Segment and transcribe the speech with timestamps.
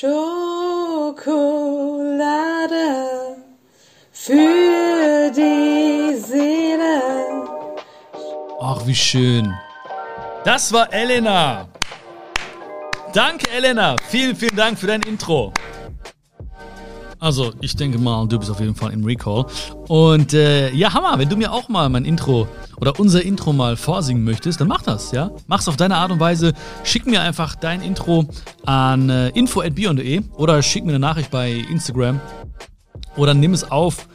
[0.00, 1.16] Schokolade
[4.12, 7.02] für die Seele.
[8.60, 9.52] Ach, wie schön.
[10.44, 11.66] Das war Elena.
[13.12, 13.96] Danke, Elena.
[14.08, 15.52] Vielen, vielen Dank für dein Intro.
[17.18, 19.46] Also, ich denke mal, du bist auf jeden Fall im Recall.
[19.88, 22.46] Und äh, ja, Hammer, wenn du mir auch mal mein Intro
[22.80, 25.30] oder unser Intro mal vorsingen möchtest, dann mach das, ja?
[25.46, 26.52] Mach's auf deine Art und Weise.
[26.84, 28.26] Schick mir einfach dein Intro
[28.66, 32.20] an äh, info.bion.de oder schick mir eine Nachricht bei Instagram
[33.16, 34.08] oder nimm es auf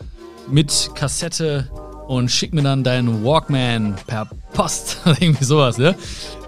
[0.48, 1.70] mit Kassette
[2.08, 5.95] und schick mir dann deinen Walkman per Post oder irgendwie sowas, ja?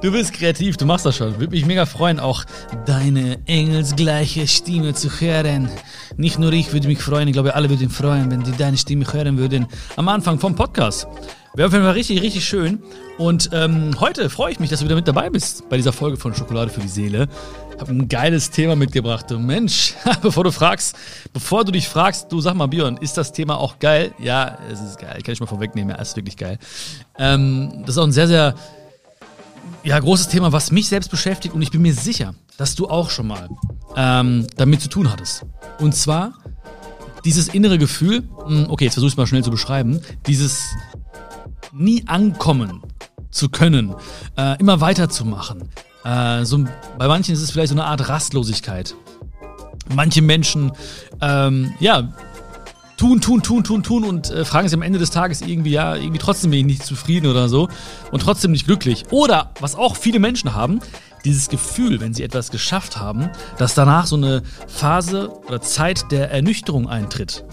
[0.02, 1.40] Du bist kreativ, du machst das schon.
[1.40, 2.44] Würde mich mega freuen, auch
[2.86, 5.70] deine engelsgleiche Stimme zu hören.
[6.18, 9.12] Nicht nur ich würde mich freuen, ich glaube, alle würden freuen, wenn die deine Stimme
[9.12, 11.08] hören würden am Anfang vom Podcast.
[11.56, 12.84] Wäre auf jeden Fall richtig, richtig schön.
[13.18, 16.18] Und ähm, heute freue ich mich, dass du wieder mit dabei bist bei dieser Folge
[16.18, 17.30] von Schokolade für die Seele.
[17.74, 19.32] Ich habe ein geiles Thema mitgebracht.
[19.32, 20.98] Du Mensch, bevor du fragst,
[21.32, 24.14] bevor du dich fragst, du sag mal, Björn, ist das Thema auch geil?
[24.20, 25.22] Ja, es ist geil.
[25.24, 25.96] Kann ich mal vorwegnehmen.
[25.96, 26.60] Ja, es ist wirklich geil.
[27.18, 28.56] Ähm, das ist auch ein sehr, sehr
[29.84, 33.10] ja, großes Thema, was mich selbst beschäftigt und ich bin mir sicher, dass du auch
[33.10, 33.48] schon mal
[33.96, 35.46] ähm, damit zu tun hattest.
[35.80, 36.34] Und zwar
[37.24, 40.64] dieses innere Gefühl, hm, okay, jetzt versuche ich es mal schnell zu beschreiben, dieses
[41.76, 42.82] nie ankommen
[43.32, 43.94] zu können,
[44.38, 45.70] äh, immer weiterzumachen.
[46.04, 46.64] Äh, so,
[46.98, 48.96] bei manchen ist es vielleicht so eine Art Rastlosigkeit.
[49.94, 50.72] Manche Menschen,
[51.22, 52.14] ähm, ja,
[52.98, 55.96] tun, tun, tun, tun, tun und äh, fragen sich am Ende des Tages irgendwie, ja,
[55.96, 57.68] irgendwie trotzdem bin ich nicht zufrieden oder so
[58.12, 59.04] und trotzdem nicht glücklich.
[59.12, 60.80] Oder, was auch viele Menschen haben,
[61.26, 66.32] dieses Gefühl, wenn sie etwas geschafft haben, dass danach so eine Phase oder Zeit der
[66.32, 67.44] Ernüchterung eintritt.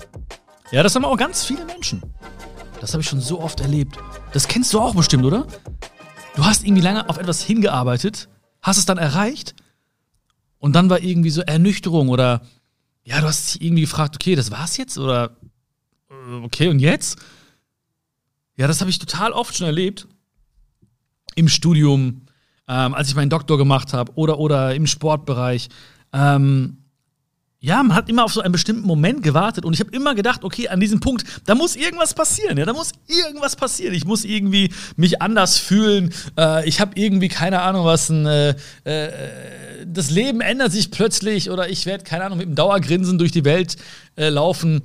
[0.70, 2.02] Ja, das haben auch ganz viele Menschen.
[2.82, 3.96] Das habe ich schon so oft erlebt.
[4.32, 5.46] Das kennst du auch bestimmt, oder?
[6.34, 8.28] Du hast irgendwie lange auf etwas hingearbeitet,
[8.60, 9.54] hast es dann erreicht
[10.58, 12.42] und dann war irgendwie so Ernüchterung oder
[13.04, 15.36] ja, du hast dich irgendwie gefragt, okay, das war's jetzt oder
[16.10, 17.20] äh, okay, und jetzt?
[18.56, 20.08] Ja, das habe ich total oft schon erlebt.
[21.36, 22.22] Im Studium,
[22.66, 25.68] ähm, als ich meinen Doktor gemacht habe oder, oder im Sportbereich.
[26.12, 26.81] Ähm,
[27.64, 30.42] ja, man hat immer auf so einen bestimmten Moment gewartet und ich habe immer gedacht,
[30.42, 33.94] okay, an diesem Punkt, da muss irgendwas passieren, ja, da muss irgendwas passieren.
[33.94, 36.12] Ich muss irgendwie mich anders fühlen.
[36.36, 39.12] Äh, ich habe irgendwie keine Ahnung, was ein äh, äh,
[39.86, 43.44] das Leben ändert sich plötzlich oder ich werde keine Ahnung mit einem Dauergrinsen durch die
[43.44, 43.76] Welt
[44.16, 44.82] äh, laufen.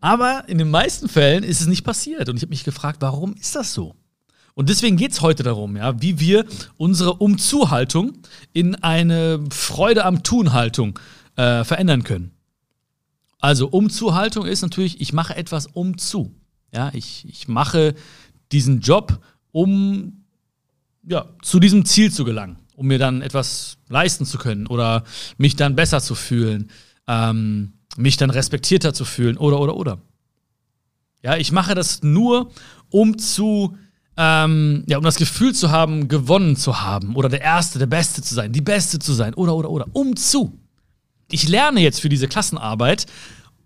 [0.00, 3.34] Aber in den meisten Fällen ist es nicht passiert und ich habe mich gefragt, warum
[3.34, 3.94] ist das so?
[4.54, 6.44] Und deswegen geht es heute darum, ja, wie wir
[6.78, 8.14] unsere Umzuhaltung
[8.52, 11.02] in eine Freude am Tun-Haltung äh,
[11.38, 12.32] verändern können.
[13.40, 16.34] Also Umzuhaltung ist natürlich, ich mache etwas umzu.
[16.72, 17.94] Ja, ich, ich mache
[18.50, 19.20] diesen Job,
[19.52, 20.24] um
[21.06, 25.04] ja, zu diesem Ziel zu gelangen, um mir dann etwas leisten zu können oder
[25.38, 26.70] mich dann besser zu fühlen,
[27.06, 29.98] ähm, mich dann respektierter zu fühlen oder oder oder.
[31.22, 32.50] Ja, ich mache das nur,
[32.90, 33.76] um zu
[34.16, 38.20] ähm, ja, um das Gefühl zu haben, gewonnen zu haben oder der Erste, der Beste
[38.20, 39.86] zu sein, die Beste zu sein oder oder oder.
[39.92, 40.58] Um zu
[41.30, 43.06] ich lerne jetzt für diese Klassenarbeit,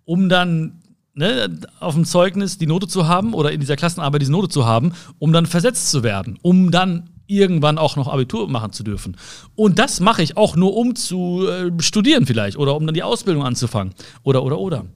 [0.04, 0.80] um dann
[1.14, 4.66] ne, auf dem Zeugnis die Note zu haben oder in dieser Klassenarbeit diese Note zu
[4.66, 9.16] haben, um dann versetzt zu werden, um dann irgendwann auch noch Abitur machen zu dürfen.
[9.54, 13.02] Und das mache ich auch nur, um zu äh, studieren vielleicht oder um dann die
[13.02, 14.86] Ausbildung anzufangen oder oder oder.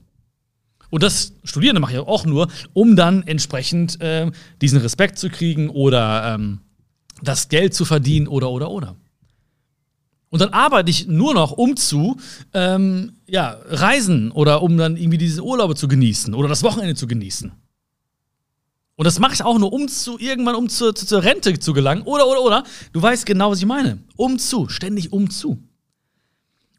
[0.89, 5.69] Und das Studieren mache ich auch nur, um dann entsprechend äh, diesen Respekt zu kriegen
[5.69, 6.59] oder ähm,
[7.21, 8.95] das Geld zu verdienen oder oder oder.
[10.29, 12.17] Und dann arbeite ich nur noch, um zu
[12.53, 17.07] ähm, ja, reisen oder um dann irgendwie diese Urlaube zu genießen oder das Wochenende zu
[17.07, 17.51] genießen.
[18.95, 21.73] Und das mache ich auch nur, um zu irgendwann um zu, zu, zur Rente zu
[21.73, 22.01] gelangen.
[22.01, 22.63] Oder, oder, oder.
[22.93, 23.99] Du weißt genau, was ich meine.
[24.15, 25.61] Um zu, ständig um zu.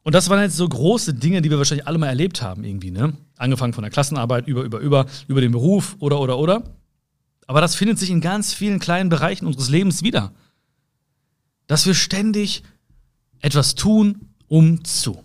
[0.02, 2.90] Und das waren jetzt so große Dinge, die wir wahrscheinlich alle mal erlebt haben, irgendwie,
[2.90, 3.12] ne?
[3.36, 6.64] Angefangen von der Klassenarbeit über, über, über, über den Beruf oder, oder, oder.
[7.46, 10.32] Aber das findet sich in ganz vielen kleinen Bereichen unseres Lebens wieder.
[11.68, 12.64] Dass wir ständig
[13.40, 15.22] etwas tun, um zu.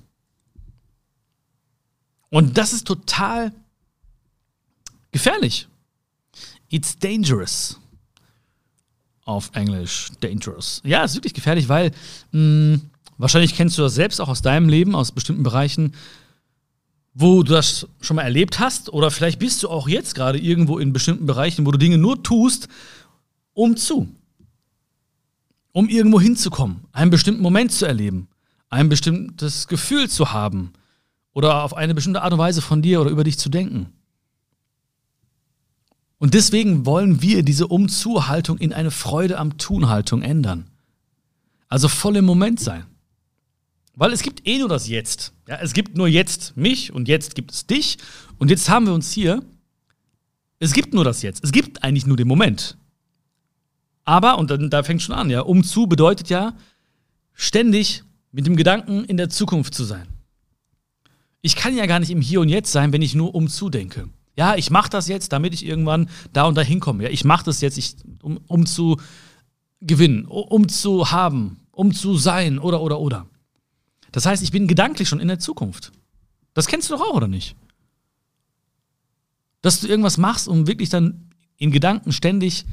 [2.30, 3.54] Und das ist total
[5.12, 5.68] gefährlich.
[6.70, 7.80] It's dangerous.
[9.26, 10.82] Auf Englisch, dangerous.
[10.84, 11.92] Ja, es ist wirklich gefährlich, weil
[12.32, 12.82] mh, hm,
[13.18, 15.94] wahrscheinlich kennst du das selbst auch aus deinem Leben, aus bestimmten Bereichen,
[17.14, 18.92] wo du das schon mal erlebt hast.
[18.92, 22.22] Oder vielleicht bist du auch jetzt gerade irgendwo in bestimmten Bereichen, wo du Dinge nur
[22.24, 22.68] tust,
[23.54, 24.10] um zu
[25.74, 28.30] um irgendwo hinzukommen, einen bestimmten Moment zu erleben,
[28.70, 30.72] ein bestimmtes Gefühl zu haben
[31.34, 33.88] oder auf eine bestimmte Art und Weise von dir oder über dich zu denken.
[36.20, 40.70] Und deswegen wollen wir diese Umzuhaltung in eine Freude am Tun-Haltung ändern.
[41.68, 42.86] Also voll im Moment sein.
[43.96, 45.34] Weil es gibt eh nur das Jetzt.
[45.48, 47.98] Ja, es gibt nur jetzt mich und jetzt gibt es dich.
[48.38, 49.44] Und jetzt haben wir uns hier.
[50.60, 51.44] Es gibt nur das Jetzt.
[51.44, 52.78] Es gibt eigentlich nur den Moment.
[54.06, 56.54] Aber, und dann, da fängt schon an, ja, umzu bedeutet ja,
[57.34, 60.08] ständig mit dem Gedanken in der Zukunft zu sein.
[61.42, 64.10] Ich kann ja gar nicht im Hier und Jetzt sein, wenn ich nur umzu denke.
[64.36, 67.04] Ja, ich mache das jetzt, damit ich irgendwann da und da hinkomme.
[67.04, 69.00] Ja, ich mache das jetzt, ich, um, um zu
[69.82, 73.28] gewinnen, um zu haben, um zu sein oder oder oder.
[74.12, 75.92] Das heißt, ich bin gedanklich schon in der Zukunft.
[76.54, 77.56] Das kennst du doch auch, oder nicht?
[79.62, 82.66] Dass du irgendwas machst und wirklich dann in Gedanken ständig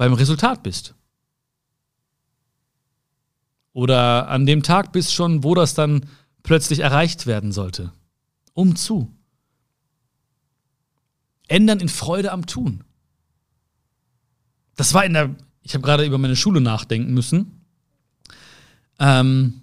[0.00, 0.94] beim Resultat bist.
[3.74, 6.06] Oder an dem Tag bist schon, wo das dann
[6.42, 7.92] plötzlich erreicht werden sollte.
[8.54, 9.14] Umzu.
[11.48, 12.82] Ändern in Freude am Tun.
[14.74, 17.60] Das war in der, ich habe gerade über meine Schule nachdenken müssen.
[18.98, 19.60] Ähm,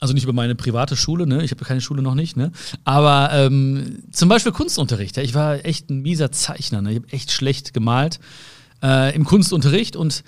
[0.00, 1.44] also nicht über meine private Schule, ne?
[1.44, 2.50] Ich habe keine Schule noch nicht, ne?
[2.82, 5.16] Aber ähm, zum Beispiel Kunstunterricht.
[5.16, 5.22] Ja?
[5.22, 6.90] Ich war echt ein mieser Zeichner, ne?
[6.90, 8.18] Ich habe echt schlecht gemalt
[8.82, 10.24] äh, im Kunstunterricht und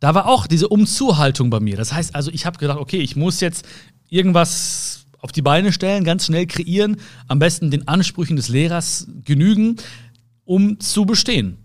[0.00, 1.76] da war auch diese Umzuhaltung bei mir.
[1.76, 3.66] Das heißt also, ich habe gedacht, okay, ich muss jetzt
[4.08, 6.96] irgendwas auf die Beine stellen, ganz schnell kreieren,
[7.28, 9.76] am besten den Ansprüchen des Lehrers genügen,
[10.44, 11.58] um zu bestehen.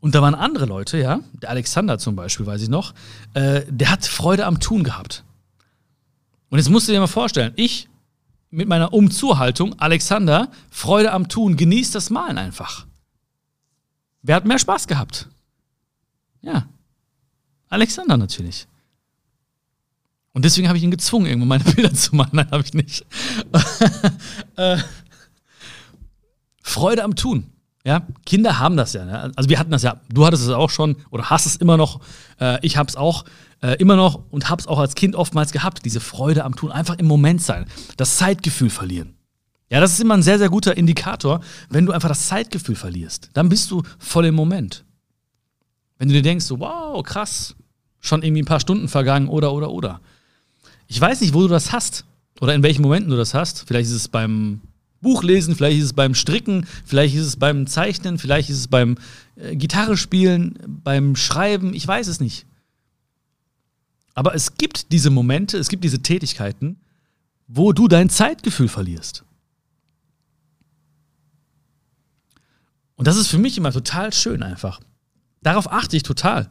[0.00, 2.94] Und da waren andere Leute, ja, der Alexander zum Beispiel, weiß ich noch,
[3.34, 5.24] äh, der hat Freude am Tun gehabt.
[6.48, 7.88] Und jetzt musst du dir mal vorstellen, ich
[8.50, 12.86] mit meiner Umzuhaltung, Alexander, Freude am Tun, genießt das Malen einfach.
[14.22, 15.28] Wer hat mehr Spaß gehabt?
[16.40, 16.66] Ja,
[17.68, 18.66] Alexander natürlich.
[20.34, 22.30] Und deswegen habe ich ihn gezwungen, irgendwann meine Bilder zu machen.
[22.32, 23.04] Nein, habe ich nicht.
[24.56, 24.76] Äh,
[26.62, 27.50] Freude am Tun.
[27.84, 29.04] Ja, Kinder haben das ja.
[29.04, 29.32] Ne?
[29.34, 30.00] Also wir hatten das ja.
[30.10, 32.00] Du hattest es auch schon oder hast es immer noch.
[32.38, 33.24] Äh, ich habe es auch
[33.62, 35.84] äh, immer noch und habe es auch als Kind oftmals gehabt.
[35.84, 37.66] Diese Freude am Tun, einfach im Moment sein,
[37.96, 39.14] das Zeitgefühl verlieren.
[39.72, 41.40] Ja, das ist immer ein sehr sehr guter Indikator,
[41.70, 43.30] wenn du einfach das Zeitgefühl verlierst.
[43.32, 44.84] Dann bist du voll im Moment.
[45.96, 47.54] Wenn du dir denkst, so, wow, krass,
[47.98, 50.02] schon irgendwie ein paar Stunden vergangen oder oder oder.
[50.88, 52.04] Ich weiß nicht, wo du das hast
[52.38, 53.64] oder in welchen Momenten du das hast.
[53.66, 54.60] Vielleicht ist es beim
[55.00, 58.68] Buch lesen, vielleicht ist es beim Stricken, vielleicht ist es beim Zeichnen, vielleicht ist es
[58.68, 58.98] beim
[59.36, 62.44] äh, Gitarre spielen, beim Schreiben, ich weiß es nicht.
[64.12, 66.76] Aber es gibt diese Momente, es gibt diese Tätigkeiten,
[67.48, 69.24] wo du dein Zeitgefühl verlierst.
[73.02, 74.78] Und das ist für mich immer total schön einfach.
[75.42, 76.48] Darauf achte ich total.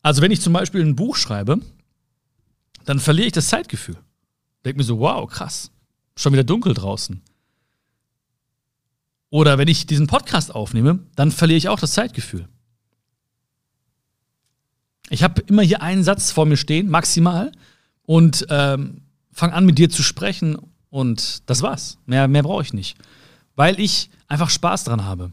[0.00, 1.60] Also wenn ich zum Beispiel ein Buch schreibe,
[2.86, 3.98] dann verliere ich das Zeitgefühl.
[4.64, 5.70] Denke mir so, wow, krass
[6.16, 7.20] schon wieder dunkel draußen.
[9.30, 12.48] Oder wenn ich diesen Podcast aufnehme, dann verliere ich auch das Zeitgefühl.
[15.10, 17.52] Ich habe immer hier einen Satz vor mir stehen, maximal,
[18.06, 20.56] und ähm, fange an mit dir zu sprechen
[20.88, 21.98] und das war's.
[22.06, 22.96] Mehr, mehr brauche ich nicht.
[23.56, 25.32] Weil ich einfach Spaß dran habe.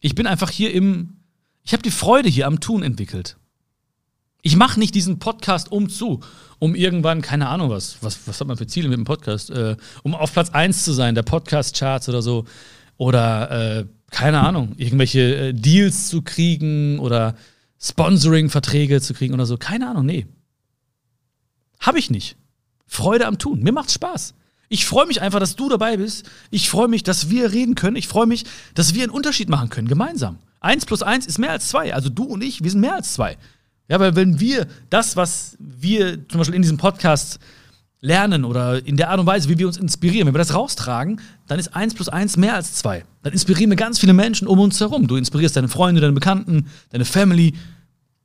[0.00, 1.16] Ich bin einfach hier im,
[1.62, 3.36] ich habe die Freude hier am Tun entwickelt.
[4.42, 6.20] Ich mache nicht diesen Podcast um zu,
[6.58, 9.76] um irgendwann, keine Ahnung was, was, was hat man für Ziele mit dem Podcast, äh,
[10.04, 12.44] um auf Platz 1 zu sein, der Podcast-Charts oder so.
[12.96, 17.34] Oder, äh, keine Ahnung, irgendwelche äh, Deals zu kriegen oder
[17.80, 19.56] Sponsoring-Verträge zu kriegen oder so.
[19.56, 20.26] Keine Ahnung, nee.
[21.80, 22.36] Habe ich nicht.
[22.86, 23.62] Freude am Tun.
[23.62, 24.34] Mir macht's Spaß.
[24.68, 26.28] Ich freue mich einfach, dass du dabei bist.
[26.50, 27.96] Ich freue mich, dass wir reden können.
[27.96, 28.44] Ich freue mich,
[28.74, 30.38] dass wir einen Unterschied machen können, gemeinsam.
[30.60, 31.94] Eins plus eins ist mehr als zwei.
[31.94, 33.36] Also du und ich, wir sind mehr als zwei.
[33.88, 37.38] Ja, weil wenn wir das, was wir zum Beispiel in diesem Podcast
[38.00, 41.20] lernen oder in der Art und Weise, wie wir uns inspirieren, wenn wir das raustragen,
[41.46, 43.04] dann ist eins plus eins mehr als zwei.
[43.22, 45.06] Dann inspirieren wir ganz viele Menschen um uns herum.
[45.06, 47.54] Du inspirierst deine Freunde, deine Bekannten, deine Family.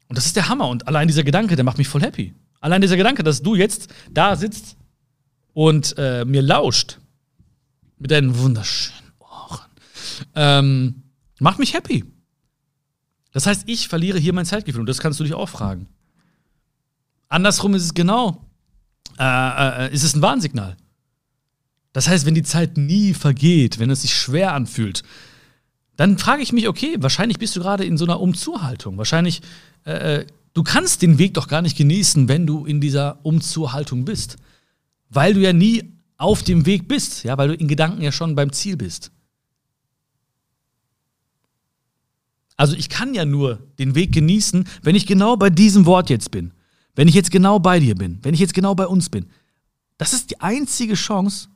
[0.07, 0.67] Und das ist der Hammer.
[0.67, 2.33] Und allein dieser Gedanke, der macht mich voll happy.
[2.59, 4.77] Allein dieser Gedanke, dass du jetzt da sitzt
[5.53, 6.99] und äh, mir lauscht
[7.97, 9.59] mit deinen wunderschönen Ohren,
[10.35, 11.03] ähm,
[11.39, 12.05] macht mich happy.
[13.31, 15.87] Das heißt, ich verliere hier mein Zeitgefühl und das kannst du dich auch fragen.
[17.29, 18.45] Andersrum ist es genau,
[19.17, 20.75] äh, äh, ist es ein Warnsignal.
[21.93, 25.03] Das heißt, wenn die Zeit nie vergeht, wenn es sich schwer anfühlt,
[25.95, 28.97] dann frage ich mich, okay, wahrscheinlich bist du gerade in so einer Umzuhaltung.
[28.97, 29.41] Wahrscheinlich,
[29.85, 34.05] äh, äh, du kannst den Weg doch gar nicht genießen, wenn du in dieser Umzuhaltung
[34.05, 34.37] bist.
[35.11, 38.35] Weil du ja nie auf dem Weg bist, ja, weil du in Gedanken ja schon
[38.35, 39.11] beim Ziel bist.
[42.55, 46.29] Also ich kann ja nur den Weg genießen, wenn ich genau bei diesem Wort jetzt
[46.29, 46.51] bin.
[46.93, 48.19] Wenn ich jetzt genau bei dir bin.
[48.21, 49.25] Wenn ich jetzt genau bei uns bin.
[49.97, 51.47] Das ist die einzige Chance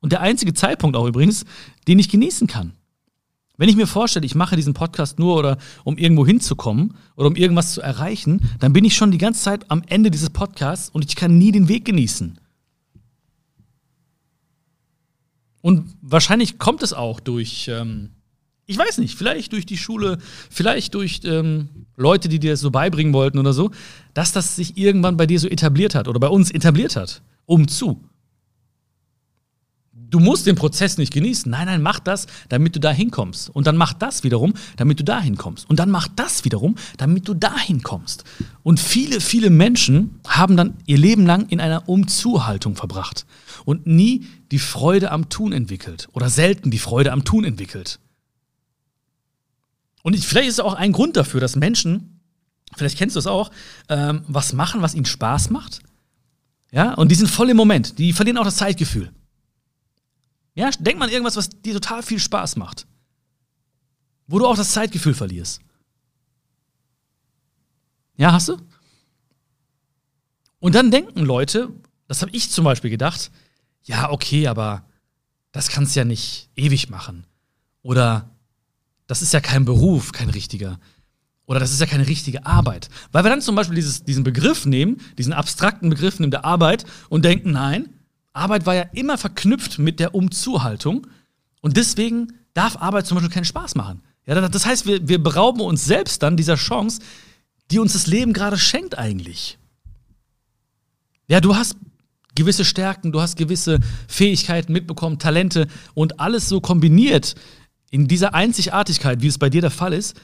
[0.00, 1.44] und der einzige Zeitpunkt auch übrigens,
[1.86, 2.72] den ich genießen kann.
[3.56, 7.36] Wenn ich mir vorstelle, ich mache diesen Podcast nur oder um irgendwo hinzukommen oder um
[7.36, 11.04] irgendwas zu erreichen, dann bin ich schon die ganze Zeit am Ende dieses Podcasts und
[11.04, 12.39] ich kann nie den Weg genießen.
[15.62, 18.10] Und wahrscheinlich kommt es auch durch, ähm,
[18.66, 20.18] ich weiß nicht, vielleicht durch die Schule,
[20.50, 23.70] vielleicht durch ähm, Leute, die dir das so beibringen wollten oder so,
[24.14, 27.22] dass das sich irgendwann bei dir so etabliert hat oder bei uns etabliert hat.
[27.46, 28.04] Um zu.
[30.10, 31.50] Du musst den Prozess nicht genießen.
[31.50, 33.50] Nein, nein, mach das, damit du da hinkommst.
[33.50, 35.70] Und dann mach das wiederum, damit du da hinkommst.
[35.70, 38.24] Und dann mach das wiederum, damit du da hinkommst.
[38.64, 43.24] Und viele, viele Menschen haben dann ihr Leben lang in einer Umzuhaltung verbracht
[43.64, 48.00] und nie die Freude am Tun entwickelt oder selten die Freude am Tun entwickelt.
[50.02, 52.20] Und vielleicht ist es auch ein Grund dafür, dass Menschen,
[52.74, 53.50] vielleicht kennst du es auch,
[53.88, 55.80] ähm, was machen, was ihnen Spaß macht.
[56.72, 57.98] Ja, und die sind voll im Moment.
[57.98, 59.10] Die verlieren auch das Zeitgefühl.
[60.54, 62.86] Ja, denk mal an irgendwas, was dir total viel Spaß macht.
[64.26, 65.60] Wo du auch das Zeitgefühl verlierst.
[68.16, 68.58] Ja, hast du?
[70.58, 71.72] Und dann denken Leute,
[72.06, 73.30] das habe ich zum Beispiel gedacht,
[73.82, 74.84] ja, okay, aber
[75.52, 77.24] das kannst du ja nicht ewig machen.
[77.82, 78.28] Oder
[79.06, 80.78] das ist ja kein Beruf, kein richtiger.
[81.46, 82.90] Oder das ist ja keine richtige Arbeit.
[83.10, 86.84] Weil wir dann zum Beispiel dieses, diesen Begriff nehmen, diesen abstrakten Begriff nehmen der Arbeit
[87.08, 87.88] und denken, nein,
[88.32, 91.06] Arbeit war ja immer verknüpft mit der Umzuhaltung.
[91.60, 94.02] Und deswegen darf Arbeit zum Beispiel keinen Spaß machen.
[94.26, 97.00] Ja, das heißt, wir, wir berauben uns selbst dann dieser Chance,
[97.70, 99.58] die uns das Leben gerade schenkt eigentlich.
[101.26, 101.76] Ja, du hast
[102.34, 107.34] gewisse Stärken, du hast gewisse Fähigkeiten mitbekommen, Talente und alles so kombiniert
[107.90, 110.20] in dieser Einzigartigkeit, wie es bei dir der Fall ist,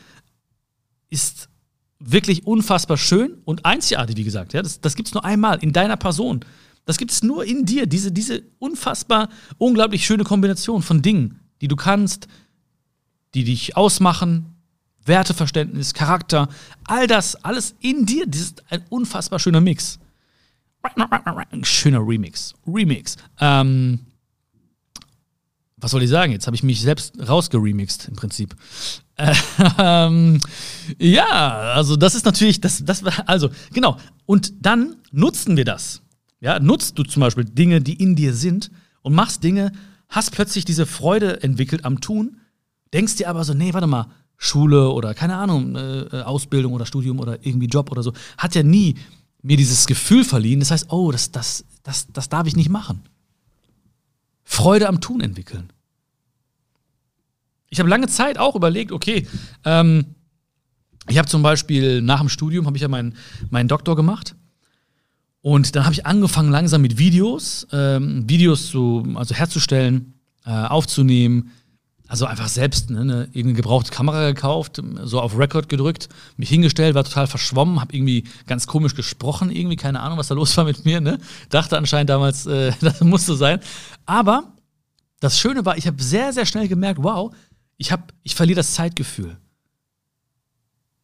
[1.11, 1.49] ist
[1.99, 4.53] wirklich unfassbar schön und einzigartig, wie gesagt.
[4.53, 6.45] Ja, das, das gibt es nur einmal in deiner Person.
[6.87, 9.29] Das gibt es nur in dir, diese, diese unfassbar,
[9.59, 12.29] unglaublich schöne Kombination von Dingen, die du kannst,
[13.35, 14.55] die dich ausmachen,
[15.05, 16.49] Werteverständnis, Charakter,
[16.85, 19.99] all das, alles in dir, das ist ein unfassbar schöner Mix.
[21.65, 22.55] Schöner Remix.
[22.67, 23.17] Remix.
[23.41, 24.01] Ähm,
[25.77, 26.33] was soll ich sagen?
[26.33, 28.55] Jetzt habe ich mich selbst rausgeremixed im Prinzip.
[29.79, 30.41] Ähm,
[30.99, 31.27] ja,
[31.75, 33.97] also das ist natürlich, das, das also genau.
[34.27, 36.03] Und dann nutzen wir das.
[36.47, 38.71] Ja, nutzt du zum Beispiel Dinge, die in dir sind
[39.03, 39.73] und machst Dinge,
[40.09, 42.37] hast plötzlich diese Freude entwickelt am Tun,
[42.95, 47.19] denkst dir aber so, nee, warte mal, Schule oder keine Ahnung, äh, Ausbildung oder Studium
[47.19, 48.95] oder irgendwie Job oder so, hat ja nie
[49.43, 50.61] mir dieses Gefühl verliehen.
[50.61, 53.03] Das heißt, oh, das, das, das, das darf ich nicht machen.
[54.45, 55.73] Freude am Tun entwickeln.
[57.71, 59.27] Ich habe lange Zeit auch überlegt, okay,
[59.65, 60.15] ähm,
[61.09, 63.17] ich habe zum Beispiel nach dem Studium habe ich ja meinen,
[63.51, 64.37] meinen Doktor gemacht.
[65.47, 71.53] Und dann habe ich angefangen langsam mit Videos, ähm, Videos zu, also herzustellen, äh, aufzunehmen,
[72.09, 76.97] also einfach selbst ne, eine, irgendeine gebrauchte Kamera gekauft, so auf Record gedrückt, mich hingestellt,
[76.97, 80.65] war total verschwommen, habe irgendwie ganz komisch gesprochen, irgendwie keine Ahnung, was da los war
[80.65, 81.01] mit mir.
[81.01, 81.21] Ne?
[81.49, 83.61] Dachte anscheinend damals, äh, das musste sein.
[84.05, 84.53] Aber
[85.21, 87.33] das Schöne war, ich habe sehr, sehr schnell gemerkt, wow,
[87.77, 89.37] ich, hab, ich verliere das Zeitgefühl.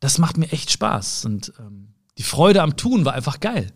[0.00, 1.26] Das macht mir echt Spaß.
[1.26, 3.72] Und ähm, die Freude am Tun war einfach geil.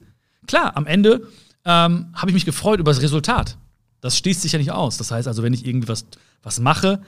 [0.46, 1.26] Klar, am Ende
[1.64, 3.56] ähm, habe ich mich gefreut über das Resultat.
[4.00, 4.96] Das schließt sich ja nicht aus.
[4.98, 6.06] Das heißt also, wenn ich irgendwie was,
[6.42, 7.02] was mache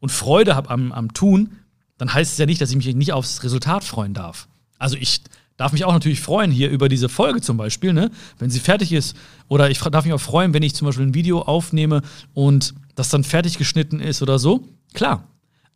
[0.00, 1.56] und Freude habe am, am Tun,
[1.98, 4.48] dann heißt es ja nicht, dass ich mich nicht aufs Resultat freuen darf.
[4.78, 5.22] Also ich
[5.56, 8.10] darf mich auch natürlich freuen hier über diese Folge zum Beispiel, ne?
[8.38, 9.16] wenn sie fertig ist.
[9.48, 12.02] Oder ich darf mich auch freuen, wenn ich zum Beispiel ein Video aufnehme
[12.34, 14.68] und das dann fertig geschnitten ist oder so.
[14.92, 15.24] Klar.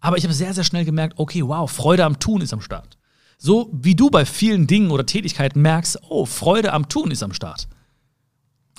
[0.01, 2.97] Aber ich habe sehr, sehr schnell gemerkt, okay, wow, Freude am Tun ist am Start.
[3.43, 7.33] So wie du bei vielen Dingen oder Tätigkeiten merkst, oh, Freude am Tun ist am
[7.33, 7.69] Start.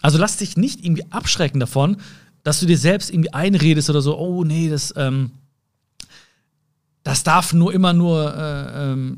[0.03, 1.98] Also lass dich nicht irgendwie abschrecken davon,
[2.44, 5.32] dass du dir selbst irgendwie einredest oder so, oh nee, das, ähm,
[7.01, 9.18] das darf nur immer nur, äh, ähm,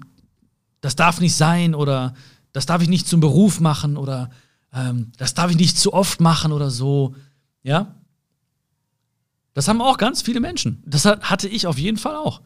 [0.80, 2.14] das darf nicht sein oder
[2.54, 4.30] das darf ich nicht zum Beruf machen oder
[4.74, 7.16] ähm, das darf ich nicht zu oft machen oder so.
[7.64, 7.96] Ja?
[9.54, 10.82] Das haben auch ganz viele Menschen.
[10.86, 12.40] Das hatte ich auf jeden Fall auch.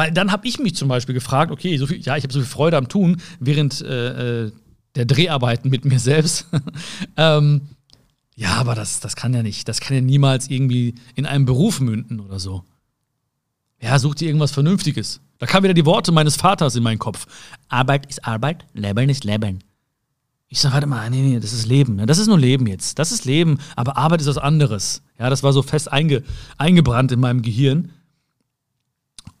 [0.00, 2.38] Weil dann habe ich mich zum Beispiel gefragt, okay, so viel, ja, ich habe so
[2.38, 4.52] viel Freude am Tun, während äh, äh
[4.94, 6.46] der Dreharbeiten mit mir selbst.
[7.18, 7.68] ähm,
[8.34, 11.80] ja, aber das, das kann ja nicht, das kann ja niemals irgendwie in einem Beruf
[11.80, 12.64] münden oder so.
[13.78, 15.20] Ja, such dir irgendwas Vernünftiges.
[15.36, 17.26] Da kamen wieder die Worte meines Vaters in meinen Kopf.
[17.68, 19.58] Arbeit ist Arbeit, Leben ist Leben.
[20.48, 21.96] Ich sag, warte mal, nee, nee, das ist Leben.
[21.96, 22.06] Ne?
[22.06, 22.98] Das ist nur Leben jetzt.
[22.98, 25.02] Das ist Leben, aber Arbeit ist was anderes.
[25.18, 26.22] Ja, das war so fest einge,
[26.56, 27.92] eingebrannt in meinem Gehirn.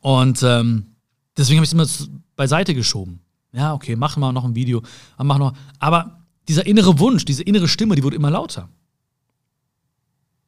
[0.00, 0.96] Und ähm,
[1.36, 3.20] deswegen habe ich es immer beiseite geschoben.
[3.52, 4.82] Ja, okay, machen wir noch ein Video,
[5.18, 5.54] machen noch.
[5.78, 8.68] Aber dieser innere Wunsch, diese innere Stimme, die wurde immer lauter.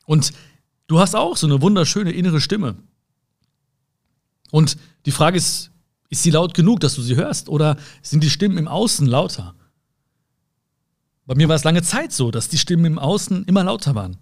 [0.06, 0.32] Und
[0.86, 2.76] du hast auch so eine wunderschöne innere Stimme.
[4.50, 5.70] Und die Frage ist,
[6.08, 7.48] ist sie laut genug, dass du sie hörst?
[7.48, 9.54] Oder sind die Stimmen im Außen lauter?
[11.24, 14.18] Bei mir war es lange Zeit so, dass die Stimmen im Außen immer lauter waren.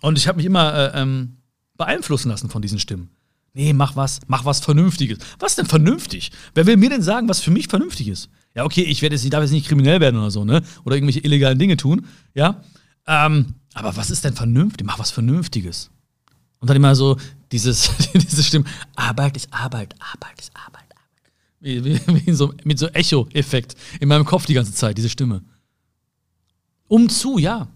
[0.00, 1.36] Und ich habe mich immer äh, ähm,
[1.76, 3.10] beeinflussen lassen von diesen Stimmen.
[3.56, 5.18] Nee, mach was, mach was Vernünftiges.
[5.38, 6.32] Was denn vernünftig?
[6.54, 8.28] Wer will mir denn sagen, was für mich vernünftig ist?
[8.54, 10.62] Ja, okay, ich werde jetzt, ich darf jetzt nicht kriminell werden oder so, ne?
[10.84, 12.62] Oder irgendwelche illegalen Dinge tun, ja?
[13.06, 14.84] Ähm, aber was ist denn vernünftig?
[14.84, 15.90] Mach was Vernünftiges.
[16.58, 17.16] Und dann immer so
[17.52, 18.64] dieses, diese Stimme,
[18.96, 21.32] Arbeit ist Arbeit, Arbeit ist Arbeit, Arbeit.
[21.60, 25.42] Wie, wie, wie so, mit so Echo-Effekt in meinem Kopf die ganze Zeit, diese Stimme.
[26.88, 27.68] Umzu, ja.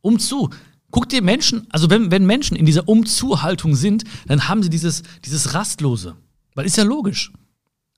[0.00, 0.48] Umzu.
[0.90, 5.02] Guck dir Menschen, also wenn, wenn Menschen in dieser Umzu-Haltung sind, dann haben sie dieses,
[5.24, 6.16] dieses Rastlose.
[6.54, 7.32] Weil ist ja logisch.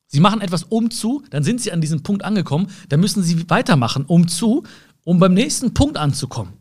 [0.06, 4.04] Sie machen etwas umzu, dann sind sie an diesem Punkt angekommen, dann müssen sie weitermachen
[4.04, 4.64] umzu,
[5.04, 6.52] um beim nächsten Punkt anzukommen.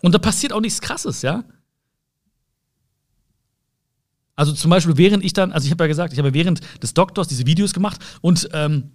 [0.00, 1.44] Und da passiert auch nichts Krasses, ja.
[4.36, 6.94] Also zum Beispiel, während ich dann, also ich habe ja gesagt, ich habe während des
[6.94, 8.92] Doktors diese Videos gemacht und ähm,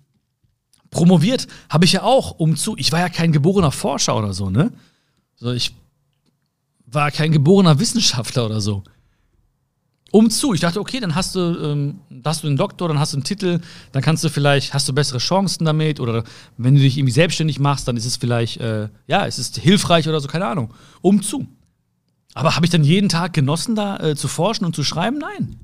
[0.96, 2.76] promoviert habe ich ja auch umzu.
[2.78, 4.72] Ich war ja kein geborener Forscher oder so, ne?
[5.36, 5.76] So, ich
[6.88, 8.84] war kein geborener Wissenschaftler oder so
[10.16, 10.54] umzu.
[10.54, 13.26] Ich dachte, okay, dann hast du, ähm, hast du einen Doktor, dann hast du einen
[13.26, 13.60] Titel,
[13.92, 16.24] dann kannst du vielleicht, hast du bessere Chancen damit oder
[16.58, 20.08] wenn du dich irgendwie selbstständig machst, dann ist es vielleicht, äh, ja, es ist hilfreich
[20.08, 20.74] oder so, keine Ahnung.
[21.02, 21.48] Umzu.
[22.34, 25.18] Aber habe ich dann jeden Tag genossen, da äh, zu forschen und zu schreiben?
[25.18, 25.60] Nein.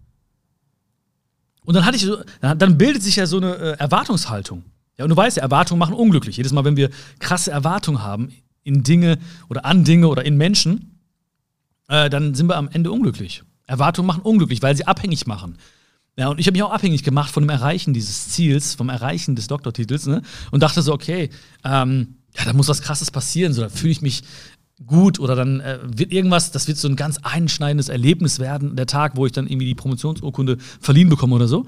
[1.63, 4.63] Und dann hatte ich so, dann bildet sich ja so eine äh, Erwartungshaltung.
[5.01, 6.38] Ja, und du weißt ja, Erwartungen machen unglücklich.
[6.38, 8.31] Jedes Mal, wenn wir krasse Erwartungen haben
[8.63, 9.17] in Dinge
[9.50, 11.00] oder an Dinge oder in Menschen,
[11.88, 13.41] äh, dann sind wir am Ende unglücklich.
[13.65, 15.58] Erwartungen machen unglücklich, weil sie abhängig machen.
[16.17, 19.36] Ja, und ich habe mich auch abhängig gemacht von dem Erreichen dieses Ziels, vom Erreichen
[19.36, 20.22] des Doktortitels, ne?
[20.51, 21.31] Und dachte so, okay,
[21.63, 24.22] ähm, ja, da muss was krasses passieren, so, da fühle ich mich
[24.86, 28.86] gut oder dann äh, wird irgendwas, das wird so ein ganz einschneidendes Erlebnis werden, der
[28.86, 31.65] Tag, wo ich dann irgendwie die Promotionsurkunde verliehen bekomme oder so.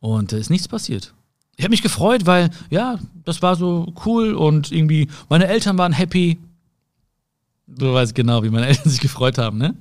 [0.00, 1.14] Und da äh, ist nichts passiert.
[1.56, 5.92] Ich habe mich gefreut, weil, ja, das war so cool und irgendwie meine Eltern waren
[5.92, 6.38] happy.
[7.66, 9.76] Du weißt genau, wie meine Eltern sich gefreut haben, ne?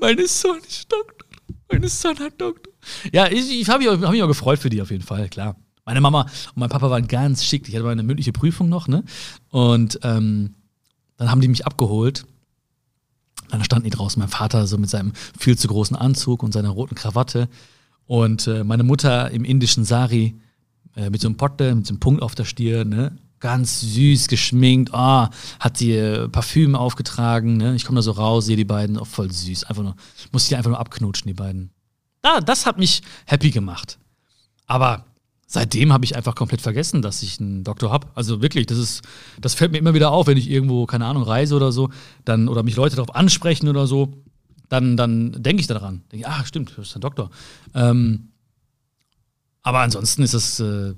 [0.00, 1.26] Meine Sohn ist Doktor.
[1.70, 2.72] Meine Sohn hat Doktor.
[3.12, 5.56] Ja, ich, ich habe mich, hab mich auch gefreut für die auf jeden Fall, klar.
[5.84, 7.68] Meine Mama und mein Papa waren ganz schick.
[7.68, 9.04] Ich hatte mal eine mündliche Prüfung noch, ne?
[9.50, 10.54] Und ähm,
[11.16, 12.26] dann haben die mich abgeholt.
[13.50, 16.70] Dann standen die draußen, mein Vater so mit seinem viel zu großen Anzug und seiner
[16.70, 17.48] roten Krawatte.
[18.06, 20.34] Und äh, meine Mutter im indischen Sari
[20.96, 23.16] äh, mit so einem Potte, mit so einem Punkt auf der Stirn, ne?
[23.40, 25.26] ganz süß geschminkt, oh,
[25.60, 27.74] hat sie äh, Parfüm aufgetragen, ne?
[27.74, 29.94] Ich komme da so raus, sehe die beiden, oh, voll süß, einfach nur,
[30.32, 31.70] muss ich die einfach nur abknutschen, die beiden.
[32.22, 33.98] Ah, das hat mich happy gemacht.
[34.66, 35.04] Aber
[35.46, 38.08] seitdem habe ich einfach komplett vergessen, dass ich einen Doktor habe.
[38.14, 39.02] Also wirklich, das ist,
[39.40, 41.90] das fällt mir immer wieder auf, wenn ich irgendwo, keine Ahnung, reise oder so,
[42.24, 44.12] dann, oder mich Leute darauf ansprechen oder so,
[44.68, 46.02] dann, dann denke ich daran.
[46.10, 47.30] Denke, ah, stimmt, du bist ein Doktor.
[47.74, 48.30] Ähm,
[49.66, 50.94] aber ansonsten ist das äh,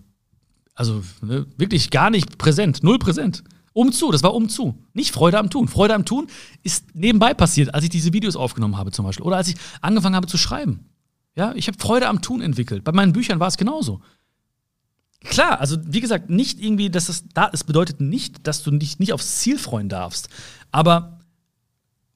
[0.75, 3.43] also ne, wirklich gar nicht präsent, null präsent.
[3.73, 4.85] Umzu, das war umzu.
[4.93, 5.69] Nicht Freude am Tun.
[5.69, 6.27] Freude am Tun
[6.65, 9.25] ist nebenbei passiert, als ich diese Videos aufgenommen habe zum Beispiel.
[9.25, 10.91] Oder als ich angefangen habe zu schreiben.
[11.35, 12.85] Ja, ich habe Freude am Tun entwickelt.
[12.85, 14.03] Bei meinen Büchern war es genauso.
[15.21, 18.99] Klar, also wie gesagt, nicht irgendwie, dass es da ist, bedeutet nicht, dass du dich
[18.99, 20.29] nicht aufs Ziel freuen darfst.
[20.73, 21.21] Aber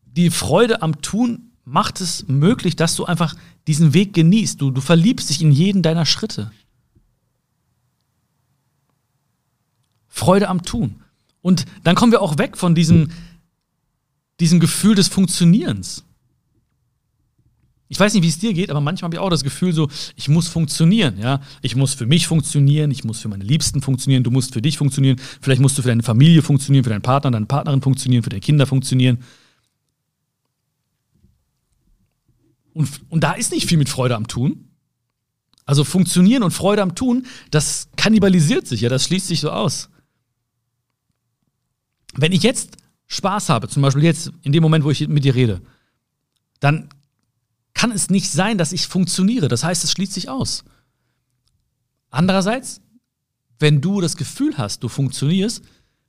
[0.05, 3.35] die Freude am Tun macht es möglich, dass du einfach
[3.67, 4.61] diesen Weg genießt.
[4.61, 6.51] Du, du verliebst dich in jeden deiner Schritte.
[10.09, 11.03] Freude am Tun.
[11.41, 13.11] Und dann kommen wir auch weg von diesem,
[14.41, 16.05] diesem Gefühl des Funktionierens.
[17.89, 19.91] Ich weiß nicht, wie es dir geht, aber manchmal habe ich auch das Gefühl, so,
[20.17, 21.43] ich muss funktionieren, ja.
[21.61, 24.79] Ich muss für mich funktionieren, ich muss für meine Liebsten funktionieren, du musst für dich
[24.79, 28.31] funktionieren, vielleicht musst du für deine Familie funktionieren, für deinen Partner, deine Partnerin funktionieren, für
[28.31, 29.19] deine Kinder funktionieren.
[32.75, 34.69] Und, und da ist nicht viel mit Freude am Tun.
[35.65, 39.89] Also funktionieren und Freude am Tun, das kannibalisiert sich, ja, das schließt sich so aus
[42.15, 45.35] wenn ich jetzt Spaß habe, zum Beispiel jetzt in dem Moment, wo ich mit dir
[45.35, 45.61] rede,
[46.61, 46.89] dann
[47.75, 49.49] kann es nicht sein, dass ich funktioniere.
[49.49, 50.65] Das heißt, es schließt sich aus.
[52.11, 52.81] Andererseits,
[53.59, 55.63] wenn du das Gefühl hast, du funktionierst,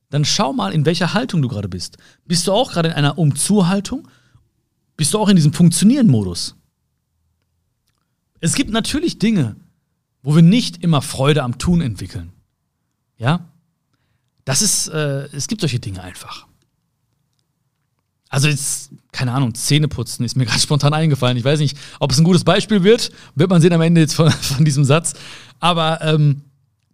[0.10, 1.98] dann schau mal, in welcher Haltung du gerade bist.
[2.26, 4.08] Bist du auch gerade in einer Umzuhaltung?
[4.96, 6.56] Bist du auch in diesem Funktionieren-Modus?
[8.40, 9.56] Es gibt natürlich Dinge,
[10.22, 12.32] wo wir nicht immer Freude am Tun entwickeln.
[13.18, 13.50] Ja?
[14.46, 16.48] Das ist, äh, es gibt solche Dinge einfach.
[18.30, 21.38] Also jetzt, keine Ahnung, Zähneputzen ist mir gerade spontan eingefallen.
[21.38, 23.12] Ich weiß nicht, ob es ein gutes Beispiel wird.
[23.36, 25.14] Wird man sehen am Ende jetzt von, von diesem Satz.
[25.60, 26.42] Aber ähm,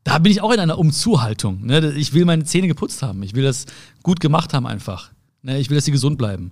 [0.03, 1.65] da bin ich auch in einer Umzuhaltung.
[1.65, 1.93] Ne?
[1.93, 3.23] Ich will meine Zähne geputzt haben.
[3.23, 3.65] Ich will das
[4.03, 5.11] gut gemacht haben einfach.
[5.41, 5.59] Ne?
[5.59, 6.51] Ich will, dass sie gesund bleiben.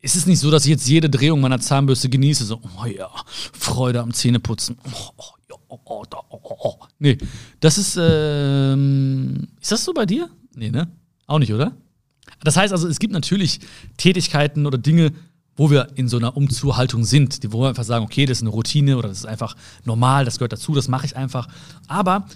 [0.00, 3.10] Ist es nicht so, dass ich jetzt jede Drehung meiner Zahnbürste genieße, so, oh ja,
[3.52, 4.76] Freude am Zähneputzen.
[4.84, 6.86] Oh, oh, ja, oh, oh, oh, oh, oh.
[6.98, 7.18] Nee,
[7.60, 10.30] das ist, ähm, ist das so bei dir?
[10.54, 10.88] Nee, ne?
[11.26, 11.72] Auch nicht, oder?
[12.44, 13.60] Das heißt also, es gibt natürlich
[13.96, 15.12] Tätigkeiten oder Dinge,
[15.56, 18.50] wo wir in so einer Umzuhaltung sind, wo wir einfach sagen, okay, das ist eine
[18.50, 21.48] Routine oder das ist einfach normal, das gehört dazu, das mache ich einfach.
[21.88, 22.26] Aber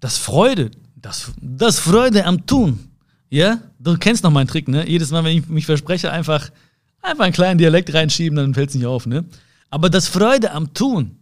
[0.00, 2.89] das Freude, das, das Freude am Tun,
[3.30, 4.88] ja, du kennst noch meinen Trick, ne?
[4.88, 6.50] Jedes Mal, wenn ich mich verspreche, einfach,
[7.00, 9.24] einfach einen kleinen Dialekt reinschieben, dann fällt es nicht auf, ne?
[9.70, 11.16] Aber das Freude am Tun,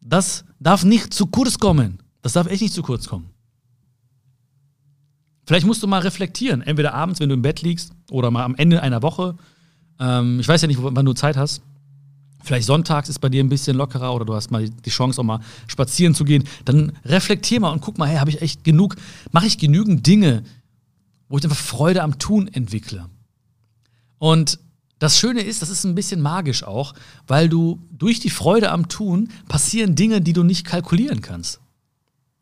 [0.00, 1.98] das darf nicht zu kurz kommen.
[2.22, 3.30] Das darf echt nicht zu kurz kommen.
[5.44, 8.54] Vielleicht musst du mal reflektieren, entweder abends, wenn du im Bett liegst, oder mal am
[8.54, 9.36] Ende einer Woche.
[9.98, 11.62] Ähm, ich weiß ja nicht, wann du Zeit hast.
[12.44, 15.24] Vielleicht sonntags ist bei dir ein bisschen lockerer oder du hast mal die Chance, auch
[15.24, 16.44] mal spazieren zu gehen.
[16.64, 18.94] Dann reflektier mal und guck mal, hey, habe ich echt genug,
[19.32, 20.44] mache ich genügend Dinge,
[21.30, 23.08] wo ich einfach Freude am Tun entwickle.
[24.18, 24.58] Und
[24.98, 26.92] das Schöne ist, das ist ein bisschen magisch auch,
[27.26, 31.60] weil du durch die Freude am Tun passieren Dinge, die du nicht kalkulieren kannst.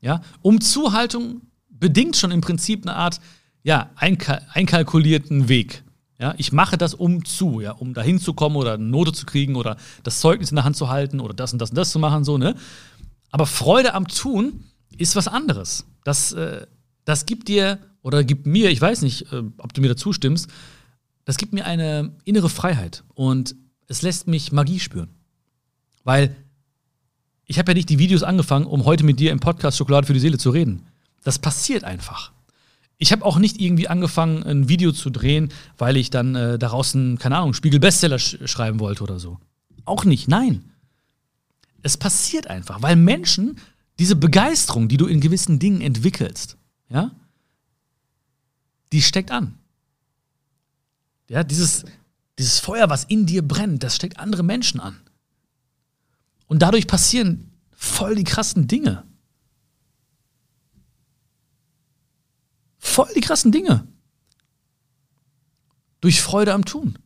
[0.01, 3.21] Ja, Umzuhaltung bedingt schon im Prinzip eine Art
[3.63, 5.85] ja, einkal einkalkulierten Weg.
[6.19, 9.27] Ja, ich mache das um zu, ja, um dahin zu kommen oder eine Note zu
[9.27, 11.91] kriegen oder das Zeugnis in der Hand zu halten oder das und das und das
[11.91, 12.57] zu machen, so, ne?
[13.31, 14.65] Aber Freude am Tun
[14.97, 15.85] ist was anderes.
[16.03, 16.67] Das, äh,
[17.05, 20.49] das gibt dir oder gibt mir, ich weiß nicht, äh, ob du mir dazu stimmst,
[21.25, 23.55] das gibt mir eine innere Freiheit und
[23.87, 25.11] es lässt mich Magie spüren.
[26.05, 26.35] Weil
[27.45, 30.15] ich habe ja nicht die Videos angefangen, um heute mit dir im Podcast Schokolade für
[30.15, 30.87] die Seele zu reden.
[31.25, 32.33] Das passiert einfach.
[32.99, 36.95] Ich habe auch nicht irgendwie angefangen, ein Video zu drehen, weil ich dann äh, daraus
[36.95, 39.39] einen, keine Ahnung, Spiegel-Bestseller sch schreiben wollte oder so.
[39.85, 40.65] Auch nicht, nein.
[41.83, 43.59] Es passiert einfach, weil Menschen
[43.99, 46.57] diese Begeisterung, die du in gewissen Dingen entwickelst,
[46.89, 47.13] ja,
[48.93, 49.59] die steckt an.
[51.29, 51.85] Ja, dieses,
[52.39, 54.99] dieses Feuer, was in dir brennt, das steckt andere Menschen an.
[56.47, 59.05] Und dadurch passieren voll die krassen Dinge.
[62.79, 63.87] Voll die krassen Dinge.
[66.01, 66.99] Durch Freude am Tun.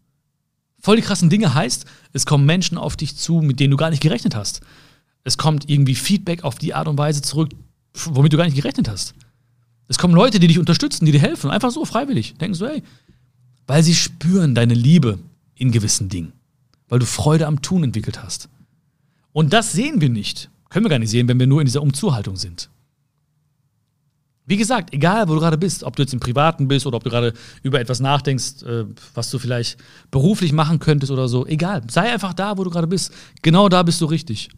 [0.78, 3.90] Voll die krassen Dinge heißt, es kommen Menschen auf dich zu, mit denen du gar
[3.90, 4.60] nicht gerechnet hast.
[5.24, 7.50] Es kommt irgendwie Feedback auf die Art und Weise zurück,
[7.94, 9.14] womit du gar nicht gerechnet hast.
[9.92, 12.32] Es kommen Leute, die dich unterstützen, die dir helfen, einfach so freiwillig.
[12.38, 12.82] Denken so, hey,
[13.66, 15.18] weil sie spüren deine Liebe
[15.54, 16.32] in gewissen Dingen,
[16.88, 18.48] weil du Freude am Tun entwickelt hast.
[19.34, 21.82] Und das sehen wir nicht, können wir gar nicht sehen, wenn wir nur in dieser
[21.82, 22.70] Umzuhaltung sind.
[24.46, 27.04] Wie gesagt, egal wo du gerade bist, ob du jetzt im Privaten bist oder ob
[27.04, 29.76] du gerade über etwas nachdenkst, äh, was du vielleicht
[30.10, 31.82] beruflich machen könntest oder so, egal.
[31.90, 33.12] Sei einfach da, wo du gerade bist.
[33.42, 34.48] Genau da bist du richtig.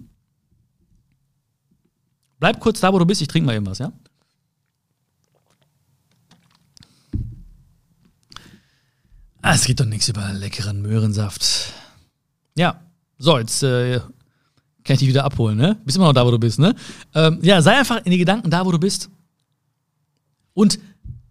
[2.39, 3.21] Bleib kurz da, wo du bist.
[3.21, 3.93] Ich trinke mal irgendwas, ja?
[9.47, 11.75] Ah, es geht doch nichts über leckeren Möhrensaft.
[12.57, 12.81] Ja,
[13.19, 13.99] so, jetzt äh,
[14.85, 15.77] kann ich dich wieder abholen, ne?
[15.85, 16.75] Bist immer noch da, wo du bist, ne?
[17.15, 19.11] Ähm, ja, sei einfach in den Gedanken da, wo du bist.
[20.55, 20.79] Und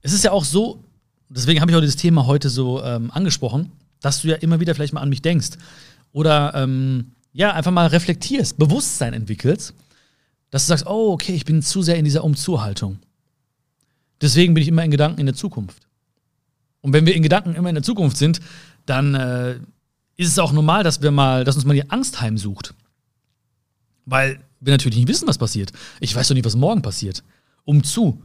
[0.02, 0.84] es ist ja auch so,
[1.28, 4.76] deswegen habe ich auch dieses Thema heute so ähm, angesprochen, dass du ja immer wieder
[4.76, 5.50] vielleicht mal an mich denkst.
[6.12, 9.74] Oder ähm, ja, einfach mal reflektierst, Bewusstsein entwickelst,
[10.52, 13.00] dass du sagst, oh, okay, ich bin zu sehr in dieser Umzuhaltung.
[14.22, 15.82] Deswegen bin ich immer in Gedanken in der Zukunft.
[16.84, 18.42] Und wenn wir in Gedanken immer in der Zukunft sind,
[18.86, 19.54] dann äh,
[20.18, 22.76] ist es auch normal, dass wir mal, dass uns mal die Angst heimsucht.
[24.06, 25.72] Weil wir natürlich nicht wissen, was passiert.
[26.02, 27.24] Ich weiß doch nicht, was morgen passiert.
[27.64, 28.22] Umzu.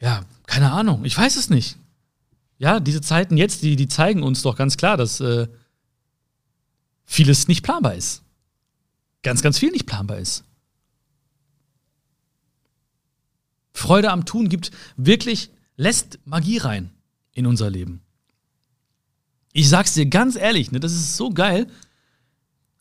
[0.00, 1.04] Ja, keine Ahnung.
[1.04, 1.78] Ich weiß es nicht.
[2.58, 5.46] Ja, diese Zeiten jetzt, die, die zeigen uns doch ganz klar, dass äh,
[7.04, 8.22] vieles nicht planbar ist.
[9.22, 10.42] Ganz, ganz viel nicht planbar ist.
[13.72, 16.90] Freude am Tun gibt wirklich, lässt Magie rein
[17.32, 18.00] in unser Leben.
[19.52, 21.66] Ich sag's dir ganz ehrlich, ne, das ist so geil,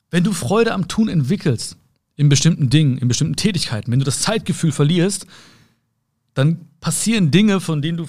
[0.10, 1.78] wenn du Freude am Tun entwickelst,
[2.16, 5.26] in bestimmten Dingen, in bestimmten Tätigkeiten, wenn du das Zeitgefühl verlierst,
[6.34, 8.06] dann passieren Dinge, von denen du,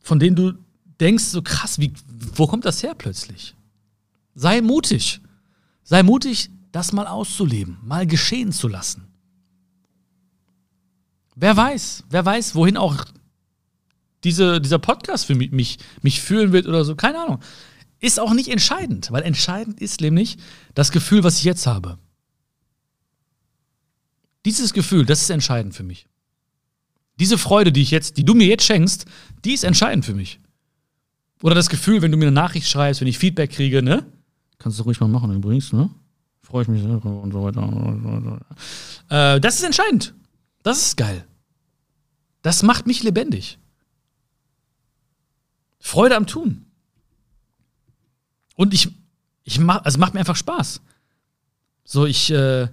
[0.00, 0.54] von denen du
[1.00, 1.92] denkst, so krass, wie,
[2.34, 3.54] wo kommt das her plötzlich?
[4.34, 5.20] Sei mutig.
[5.84, 9.06] Sei mutig, das mal auszuleben, mal geschehen zu lassen.
[11.34, 13.04] Wer weiß, wer weiß, wohin auch
[14.24, 17.40] diese, dieser Podcast für mich, mich, mich fühlen wird oder so, keine Ahnung.
[18.00, 20.38] Ist auch nicht entscheidend, weil entscheidend ist nämlich
[20.74, 21.98] das Gefühl, was ich jetzt habe.
[24.44, 26.06] Dieses Gefühl, das ist entscheidend für mich.
[27.18, 29.06] Diese Freude, die ich jetzt, die du mir jetzt schenkst,
[29.44, 30.38] die ist entscheidend für mich.
[31.42, 34.06] Oder das Gefühl, wenn du mir eine Nachricht schreibst, wenn ich Feedback kriege, ne?
[34.58, 35.90] Kannst du ruhig mal machen übrigens, ne?
[36.42, 38.40] Freue ich mich sehr und so weiter.
[39.10, 40.14] Äh, das ist entscheidend.
[40.62, 41.26] Das ist geil.
[42.42, 43.58] Das macht mich lebendig.
[45.78, 46.66] Freude am Tun.
[48.56, 48.88] Und ich,
[49.44, 50.80] ich mach, also macht mir einfach Spaß.
[51.84, 52.68] So, ich, äh,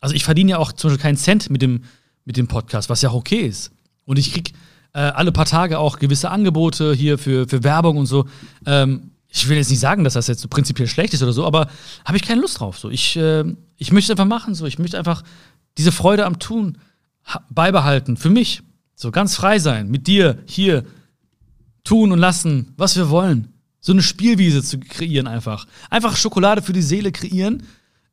[0.00, 1.84] also ich verdiene ja auch zum Beispiel keinen Cent mit dem,
[2.24, 3.72] mit dem Podcast, was ja auch okay ist.
[4.04, 4.52] Und ich krieg
[4.94, 8.26] äh, alle paar Tage auch gewisse Angebote hier für, für Werbung und so.
[8.66, 11.46] Ähm, ich will jetzt nicht sagen, dass das jetzt so prinzipiell schlecht ist oder so,
[11.46, 11.68] aber
[12.04, 12.78] habe ich keine Lust drauf.
[12.78, 13.44] So, ich, äh,
[13.78, 15.22] ich möchte einfach machen, so, ich möchte einfach
[15.78, 16.78] diese Freude am Tun
[17.48, 18.62] beibehalten für mich.
[18.94, 20.84] So ganz frei sein, mit dir hier
[21.84, 23.52] tun und lassen, was wir wollen.
[23.80, 25.66] So eine Spielwiese zu kreieren einfach.
[25.90, 27.64] Einfach Schokolade für die Seele kreieren,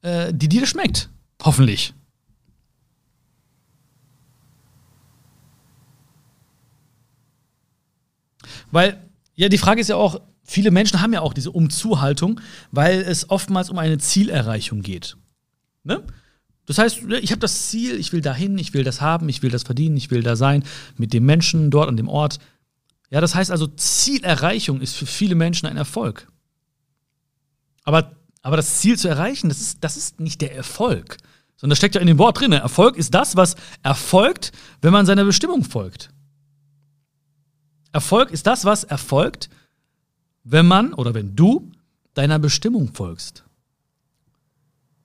[0.02, 1.10] äh, die dir schmeckt.
[1.44, 1.94] Hoffentlich.
[8.72, 9.02] Weil,
[9.36, 13.30] ja, die Frage ist ja auch, viele Menschen haben ja auch diese Umzuhaltung, weil es
[13.30, 15.18] oftmals um eine Zielerreichung geht.
[15.84, 16.04] Ne?
[16.66, 19.50] Das heißt, ich habe das Ziel, ich will dahin, ich will das haben, ich will
[19.50, 20.64] das verdienen, ich will da sein,
[20.98, 22.40] mit dem Menschen dort an dem Ort.
[23.10, 26.28] Ja, das heißt also, Zielerreichung ist für viele Menschen ein Erfolg.
[27.84, 31.18] Aber, aber das Ziel zu erreichen, das ist, das ist nicht der Erfolg,
[31.58, 32.52] sondern das steckt ja in dem Wort drin.
[32.52, 36.12] Erfolg ist das, was erfolgt, wenn man seiner Bestimmung folgt.
[37.92, 39.50] Erfolg ist das, was erfolgt,
[40.44, 41.72] wenn man oder wenn du
[42.14, 43.44] deiner Bestimmung folgst.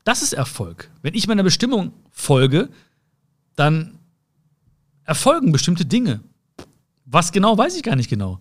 [0.04, 0.90] Das ist Erfolg.
[1.00, 2.68] Wenn ich meiner Bestimmung folge,
[3.56, 3.98] dann
[5.04, 6.20] erfolgen bestimmte Dinge.
[7.14, 8.40] Was genau, weiß ich gar nicht genau.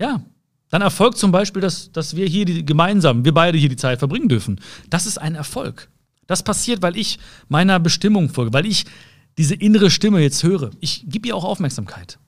[0.00, 0.22] Ja,
[0.70, 3.98] dann erfolgt zum Beispiel, dass, dass wir hier die, gemeinsam, wir beide hier die Zeit
[3.98, 4.58] verbringen dürfen.
[4.88, 5.90] Das ist ein Erfolg.
[6.26, 8.86] Das passiert, weil ich meiner Bestimmung folge, weil ich
[9.36, 10.70] diese innere Stimme jetzt höre.
[10.80, 12.18] Ich gebe ihr auch Aufmerksamkeit.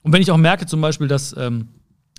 [0.00, 1.68] Und wenn ich auch merke zum Beispiel, dass ähm,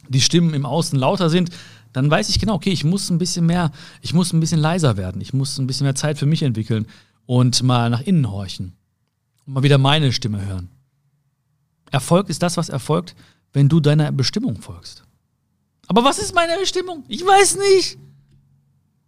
[0.08, 1.50] die Stimmen im Außen lauter sind,
[1.92, 4.96] dann weiß ich genau, okay, ich muss ein bisschen mehr, ich muss ein bisschen leiser
[4.96, 5.22] werden.
[5.22, 6.86] Ich muss ein bisschen mehr Zeit für mich entwickeln
[7.26, 8.74] und mal nach innen horchen.
[9.48, 10.70] Und mal wieder meine Stimme hören.
[11.92, 13.16] Erfolg ist das, was erfolgt,
[13.54, 15.04] wenn du deiner Bestimmung folgst.
[15.88, 17.04] Aber was ist meine Bestimmung?
[17.08, 17.98] Ich weiß nicht.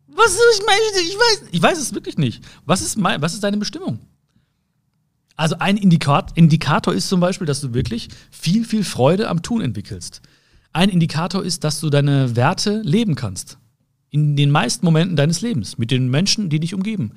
[0.08, 2.44] Was ist meine Ich weiß, ich weiß es wirklich nicht.
[2.66, 4.00] Was ist, mein, was ist deine Bestimmung?
[5.36, 10.22] Also ein Indikator ist zum Beispiel, dass du wirklich viel, viel Freude am Tun entwickelst.
[10.74, 13.58] Ein Indikator ist, dass du deine Werte leben kannst.
[14.10, 17.14] In den meisten Momenten deines Lebens, mit den Menschen, die dich umgeben,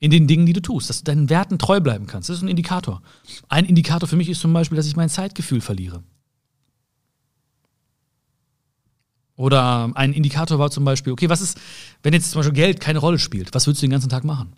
[0.00, 2.28] in den Dingen, die du tust, dass du deinen Werten treu bleiben kannst.
[2.28, 3.02] Das ist ein Indikator.
[3.48, 6.02] Ein Indikator für mich ist zum Beispiel, dass ich mein Zeitgefühl verliere.
[9.34, 11.58] Oder ein Indikator war zum Beispiel, okay, was ist,
[12.02, 14.52] wenn jetzt zum Beispiel Geld keine Rolle spielt, was würdest du den ganzen Tag machen?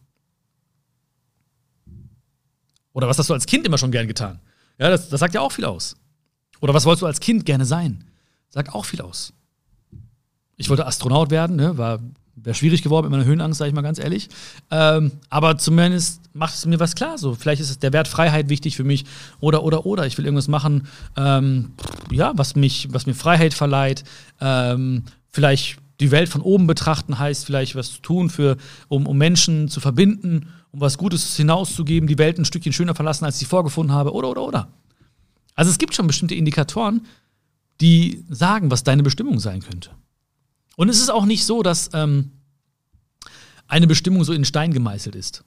[2.93, 4.41] Oder was hast du als Kind immer schon gern getan?
[4.79, 5.97] Ja, das, das sagt ja auch viel aus.
[6.61, 8.05] Oder was wolltest du als Kind gerne sein?
[8.49, 9.33] Sagt auch viel aus.
[10.57, 11.79] Ich wollte Astronaut werden, ne?
[11.79, 12.01] war
[12.43, 14.29] wäre schwierig geworden mit meiner Höhenangst, sage ich mal ganz ehrlich.
[14.71, 17.19] Ähm, aber zumindest macht es mir was klar.
[17.19, 19.05] So, vielleicht ist der Wert Freiheit wichtig für mich
[19.41, 20.07] oder oder oder.
[20.07, 21.73] Ich will irgendwas machen, ähm,
[22.11, 24.05] ja, was mich, was mir Freiheit verleiht.
[24.41, 28.57] Ähm, vielleicht die Welt von oben betrachten heißt, vielleicht was zu tun für,
[28.89, 33.25] um, um Menschen zu verbinden, um was Gutes hinauszugeben, die Welt ein Stückchen schöner verlassen,
[33.25, 34.69] als ich sie vorgefunden habe, oder oder oder.
[35.55, 37.07] Also es gibt schon bestimmte Indikatoren,
[37.81, 39.91] die sagen, was deine Bestimmung sein könnte.
[40.77, 42.33] Und es ist auch nicht so, dass ähm,
[43.69, 45.45] eine Bestimmung so in Stein gemeißelt ist.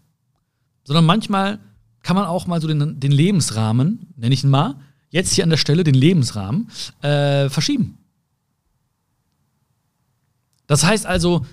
[0.83, 1.59] Sondern manchmal
[2.01, 4.75] kann man auch mal so den, den Lebensrahmen, nenne ich ihn mal,
[5.09, 6.69] jetzt hier an der Stelle den Lebensrahmen,
[7.01, 7.97] äh, verschieben.
[10.67, 11.45] Das heißt also,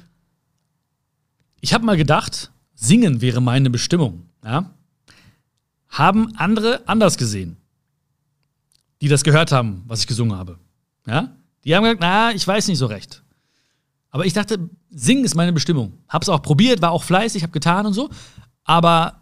[1.61, 4.26] ich habe mal gedacht, singen wäre meine Bestimmung.
[4.44, 4.70] Ja?
[5.88, 7.56] Haben andere anders gesehen,
[9.00, 10.59] die das gehört haben, was ich gesungen habe.
[11.06, 11.35] Ja?
[11.64, 13.19] Die haben gesagt, na, ich weiß nicht so recht.
[14.11, 15.92] Aber ich dachte, singen ist meine Bestimmung.
[16.09, 18.11] Hab's auch probiert, war auch fleißig, hab getan und so.
[18.64, 19.20] Aber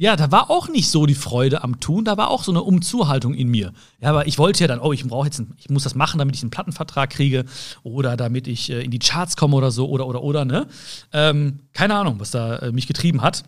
[0.00, 2.62] ja, da war auch nicht so die Freude am Tun, da war auch so eine
[2.62, 3.72] Umzuhaltung in mir.
[4.00, 6.18] Ja, aber ich wollte ja dann, oh, ich brauche jetzt, einen, ich muss das machen,
[6.18, 7.44] damit ich einen Plattenvertrag kriege
[7.82, 10.68] oder damit ich äh, in die Charts komme oder so oder oder oder ne.
[11.12, 13.42] Ähm, keine Ahnung, was da äh, mich getrieben hat.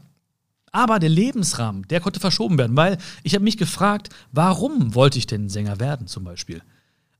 [0.73, 5.29] Aber der Lebensrahmen, der konnte verschoben werden, weil ich habe mich gefragt, warum wollte ich
[5.29, 6.63] denn Sänger werden zum Beispiel?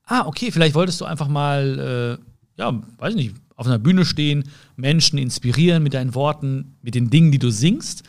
[0.03, 4.45] Ah, okay, vielleicht wolltest du einfach mal äh, ja, weiß nicht, auf einer Bühne stehen,
[4.75, 8.03] Menschen inspirieren mit deinen Worten, mit den Dingen, die du singst.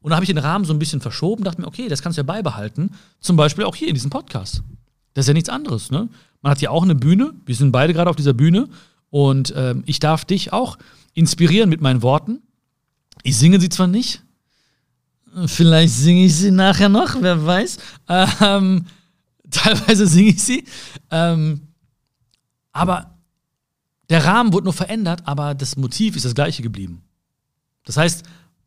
[0.00, 2.16] Und da habe ich den Rahmen so ein bisschen verschoben, dachte mir, okay, das kannst
[2.16, 2.90] du ja beibehalten.
[3.20, 4.62] Zum Beispiel auch hier in diesem Podcast.
[5.14, 6.08] Das ist ja nichts anderes, ne?
[6.42, 8.68] Man hat ja auch eine Bühne, wir sind beide gerade auf dieser Bühne
[9.10, 10.78] und ähm, ich darf dich auch
[11.14, 12.42] inspirieren mit meinen Worten.
[13.24, 14.22] Ich singe sie zwar nicht,
[15.46, 17.78] vielleicht singe ich sie nachher noch, wer weiß.
[18.08, 18.84] Ähm,
[19.50, 20.64] teilweise singe ich sie.
[21.10, 21.62] Ähm,
[22.72, 23.15] aber
[24.08, 27.02] der Rahmen wurde nur verändert, aber das Motiv ist das gleiche geblieben.
[27.84, 28.24] Das heißt,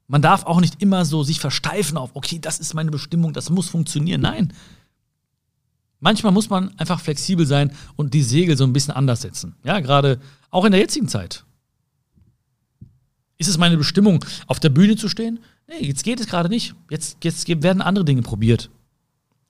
[0.07, 3.49] man darf auch nicht immer so sich versteifen auf, okay, das ist meine Bestimmung, das
[3.49, 4.21] muss funktionieren.
[4.21, 4.53] Nein.
[5.99, 9.55] Manchmal muss man einfach flexibel sein und die Segel so ein bisschen anders setzen.
[9.63, 11.45] Ja, gerade auch in der jetzigen Zeit.
[13.37, 15.39] Ist es meine Bestimmung, auf der Bühne zu stehen?
[15.67, 16.73] Nee, jetzt geht es gerade nicht.
[16.89, 18.69] Jetzt, jetzt werden andere Dinge probiert.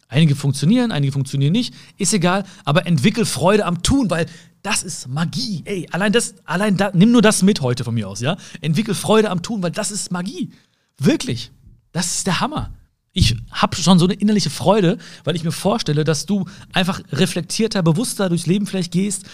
[0.10, 1.74] Einige funktionieren, einige funktionieren nicht.
[1.98, 4.26] Ist egal, aber entwickel Freude am Tun, weil
[4.62, 5.62] das ist Magie.
[5.66, 8.38] Ey, allein das, allein da, nimm nur das mit heute von mir aus, ja?
[8.62, 10.52] Entwickel Freude am Tun, weil das ist Magie.
[10.98, 11.52] Wirklich.
[11.92, 12.74] Das ist der Hammer.
[13.14, 17.82] Ich habe schon so eine innerliche Freude, weil ich mir vorstelle, dass du einfach reflektierter,
[17.82, 19.26] bewusster durchs Leben vielleicht gehst,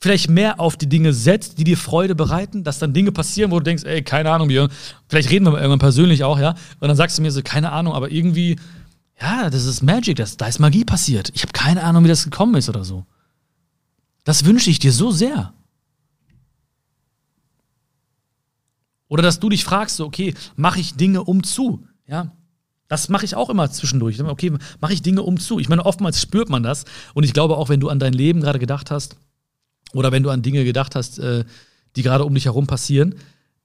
[0.00, 3.58] vielleicht mehr auf die Dinge setzt, die dir Freude bereiten, dass dann Dinge passieren, wo
[3.58, 4.70] du denkst, ey, keine Ahnung, Björn,
[5.08, 7.94] vielleicht reden wir irgendwann persönlich auch, ja, und dann sagst du mir so, keine Ahnung,
[7.94, 8.56] aber irgendwie,
[9.20, 11.30] ja, das ist Magic, das, da ist Magie passiert.
[11.34, 13.04] Ich habe keine Ahnung, wie das gekommen ist oder so.
[14.28, 15.54] Das wünsche ich dir so sehr.
[19.08, 21.86] Oder dass du dich fragst, so, okay, mache ich Dinge um zu?
[22.06, 22.36] Ja,
[22.88, 24.22] das mache ich auch immer zwischendurch.
[24.22, 25.58] Okay, mache ich Dinge um zu?
[25.58, 26.84] Ich meine, oftmals spürt man das.
[27.14, 29.16] Und ich glaube auch, wenn du an dein Leben gerade gedacht hast,
[29.94, 31.46] oder wenn du an Dinge gedacht hast, äh,
[31.96, 33.14] die gerade um dich herum passieren,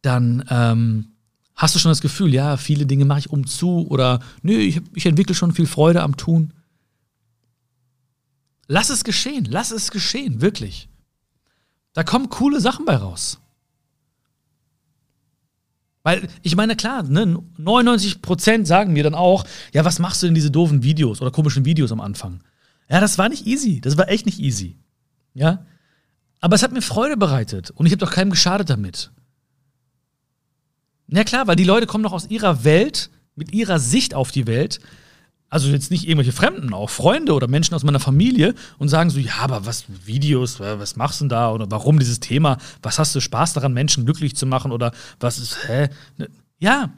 [0.02, 1.08] dann ähm,
[1.56, 4.80] hast du schon das Gefühl, ja, viele Dinge mache ich um zu oder nö, ich,
[4.96, 6.54] ich entwickle schon viel Freude am Tun.
[8.68, 10.90] Lass es geschehen, lass es geschehen, wirklich.
[11.94, 13.40] Da kommen coole Sachen bei raus.
[16.04, 20.36] Weil ich meine, klar, ne, 99% sagen mir dann auch, ja, was machst du denn
[20.36, 22.42] diese doofen Videos oder komischen Videos am Anfang?
[22.90, 23.80] Ja, das war nicht easy.
[23.80, 24.78] Das war echt nicht easy.
[25.34, 25.66] Ja.
[26.42, 29.12] Aber es hat mir Freude bereitet und ich habe doch keinem geschadet damit.
[31.08, 34.46] Ja klar, weil die Leute kommen doch aus ihrer Welt, mit ihrer Sicht auf die
[34.46, 34.80] Welt,
[35.54, 39.20] also jetzt nicht irgendwelche Fremden, auch Freunde oder Menschen aus meiner Familie und sagen so,
[39.20, 43.14] ja, aber was Videos, was machst du denn da oder warum dieses Thema, was hast
[43.14, 45.90] du Spaß daran, Menschen glücklich zu machen oder was ist, hä?
[46.18, 46.90] Ne, ja,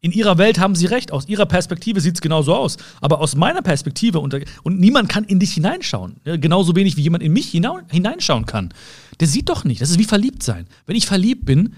[0.00, 1.12] in ihrer Welt haben sie recht.
[1.12, 2.78] Aus ihrer Perspektive sieht es genauso aus.
[3.02, 6.16] Aber aus meiner Perspektive, und, und niemand kann in dich hineinschauen.
[6.24, 8.72] Ja, genauso wenig wie jemand in mich hineinschauen kann.
[9.20, 9.82] Der sieht doch nicht.
[9.82, 10.66] Das ist wie verliebt sein.
[10.86, 11.74] Wenn ich verliebt bin,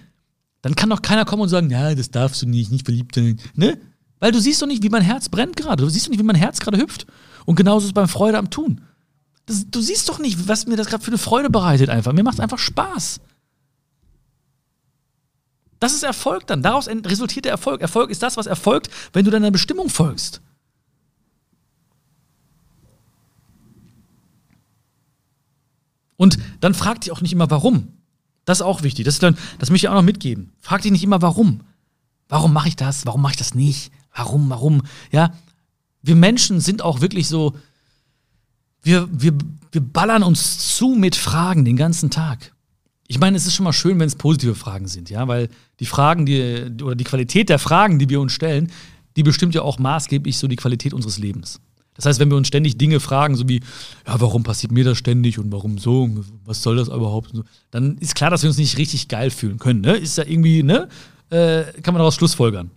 [0.61, 3.41] dann kann doch keiner kommen und sagen, ja, das darfst du nicht, nicht verliebt sein.
[3.57, 3.77] Ne?
[4.23, 5.83] Weil du siehst doch nicht, wie mein Herz brennt gerade.
[5.83, 7.07] Du siehst doch nicht, wie mein Herz gerade hüpft.
[7.45, 8.81] Und genauso ist es beim Freude am Tun.
[9.47, 12.13] Das, du siehst doch nicht, was mir das gerade für eine Freude bereitet einfach.
[12.13, 13.21] Mir macht es einfach Spaß.
[15.81, 16.63] Das ist Erfolg dann.
[16.63, 17.81] Daraus resultiert der Erfolg.
[17.81, 20.41] Erfolg ist das, was erfolgt, wenn du deiner Bestimmung folgst.
[26.17, 27.89] Und dann frag dich auch nicht immer, warum.
[28.45, 29.05] Das ist auch wichtig.
[29.05, 30.53] Das, dann, das möchte ich auch noch mitgeben.
[30.61, 31.63] Frag dich nicht immer, warum.
[32.29, 33.05] Warum mache ich das?
[33.05, 33.91] Warum mache ich das nicht?
[34.15, 34.83] Warum, warum?
[35.11, 35.33] Ja,
[36.03, 37.57] wir Menschen sind auch wirklich so,
[38.83, 39.33] wir, wir,
[39.71, 42.53] wir ballern uns zu mit Fragen den ganzen Tag.
[43.07, 45.49] Ich meine, es ist schon mal schön, wenn es positive Fragen sind, ja, weil
[45.81, 48.71] die Fragen, die, oder die Qualität der Fragen, die wir uns stellen,
[49.17, 51.61] die bestimmt ja auch maßgeblich so die Qualität unseres Lebens.
[51.95, 53.61] Das heißt, wenn wir uns ständig Dinge fragen, so wie,
[54.07, 56.09] ja, warum passiert mir das ständig und warum so,
[56.45, 57.33] was soll das überhaupt,
[57.71, 59.83] dann ist klar, dass wir uns nicht richtig geil fühlen können.
[59.83, 59.97] Ne?
[59.97, 60.89] Ist ja irgendwie, ne?
[61.29, 62.71] Äh, kann man daraus schlussfolgern.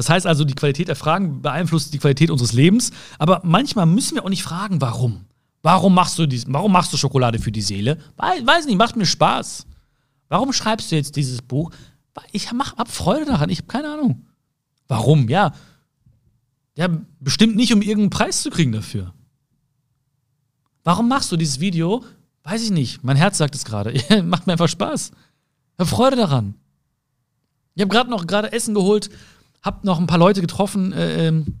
[0.00, 4.14] Das heißt also, die Qualität der Fragen beeinflusst die Qualität unseres Lebens, aber manchmal müssen
[4.14, 5.26] wir auch nicht fragen, warum.
[5.60, 7.98] Warum machst du, dies, warum machst du Schokolade für die Seele?
[8.16, 9.66] Weiß nicht, macht mir Spaß.
[10.30, 11.70] Warum schreibst du jetzt dieses Buch?
[12.32, 14.24] Ich mach, hab Freude daran, ich habe keine Ahnung.
[14.88, 15.28] Warum?
[15.28, 15.52] Ja.
[16.78, 19.12] Ja, bestimmt nicht, um irgendeinen Preis zu kriegen dafür.
[20.82, 22.06] Warum machst du dieses Video?
[22.42, 23.04] Weiß ich nicht.
[23.04, 23.92] Mein Herz sagt es gerade.
[24.22, 25.10] Macht mir einfach Spaß.
[25.10, 26.54] Ich habe Freude daran.
[27.74, 29.10] Ich habe gerade noch gerade Essen geholt,
[29.62, 31.60] habe noch ein paar Leute getroffen, äh, ähm,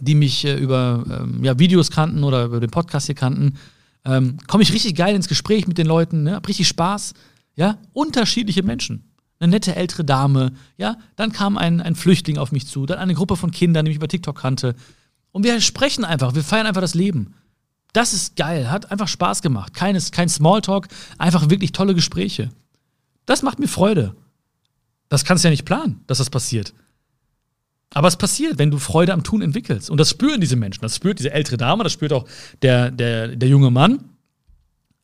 [0.00, 3.58] die mich äh, über ähm, ja, Videos kannten oder über den Podcast hier kannten,
[4.04, 6.34] ähm, komme ich richtig geil ins Gespräch mit den Leuten, ne?
[6.34, 7.14] hab richtig Spaß.
[7.54, 9.12] Ja, unterschiedliche Menschen.
[9.38, 13.14] Eine nette ältere Dame, ja, dann kam ein, ein Flüchtling auf mich zu, dann eine
[13.14, 14.74] Gruppe von Kindern, die mich über TikTok kannte.
[15.32, 17.34] Und wir sprechen einfach, wir feiern einfach das Leben.
[17.92, 19.74] Das ist geil, hat einfach Spaß gemacht.
[19.74, 22.50] Keines, kein Smalltalk, einfach wirklich tolle Gespräche.
[23.26, 24.14] Das macht mir Freude.
[25.08, 26.72] Das kannst du ja nicht planen, dass das passiert.
[27.94, 29.90] Aber es passiert, wenn du Freude am Tun entwickelst.
[29.90, 30.82] Und das spüren diese Menschen.
[30.82, 32.26] Das spürt diese ältere Dame, das spürt auch
[32.62, 34.04] der, der, der junge Mann.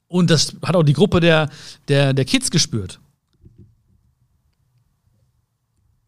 [0.06, 1.50] Und das hat auch die Gruppe der,
[1.88, 2.98] der, der Kids gespürt.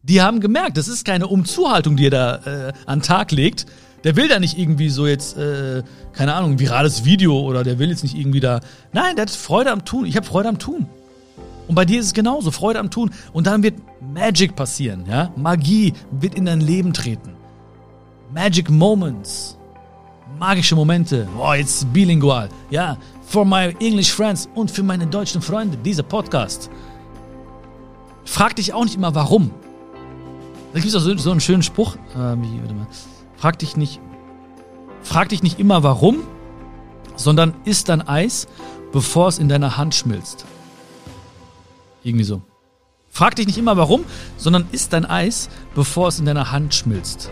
[0.03, 2.35] Die haben gemerkt, das ist keine Umzuhaltung, die er da
[2.69, 3.67] äh, an den Tag legt.
[4.03, 7.89] Der will da nicht irgendwie so jetzt, äh, keine Ahnung, virales Video oder der will
[7.89, 8.61] jetzt nicht irgendwie da.
[8.93, 10.07] Nein, der hat Freude am Tun.
[10.07, 10.89] Ich habe Freude am Tun.
[11.67, 13.11] Und bei dir ist es genauso, Freude am Tun.
[13.33, 15.31] Und dann wird Magic passieren, ja?
[15.35, 17.35] Magie wird in dein Leben treten.
[18.33, 19.57] Magic Moments.
[20.39, 21.27] Magische Momente.
[21.35, 22.49] Boah, jetzt bilingual.
[22.69, 26.69] Ja, for my English friends und für meine deutschen Freunde, dieser Podcast.
[28.25, 29.51] Frag dich auch nicht immer, warum.
[30.73, 31.95] Da gibt es auch so, so, einen schönen Spruch.
[32.15, 32.87] Äh, wie, warte mal.
[33.35, 33.99] Frag dich nicht.
[35.03, 36.19] Frag dich nicht immer warum,
[37.15, 38.47] sondern isst dein Eis,
[38.91, 40.45] bevor es in deiner Hand schmilzt.
[42.03, 42.41] Irgendwie so.
[43.09, 44.05] Frag dich nicht immer warum,
[44.37, 47.29] sondern isst dein Eis, bevor es in deiner Hand schmilzt.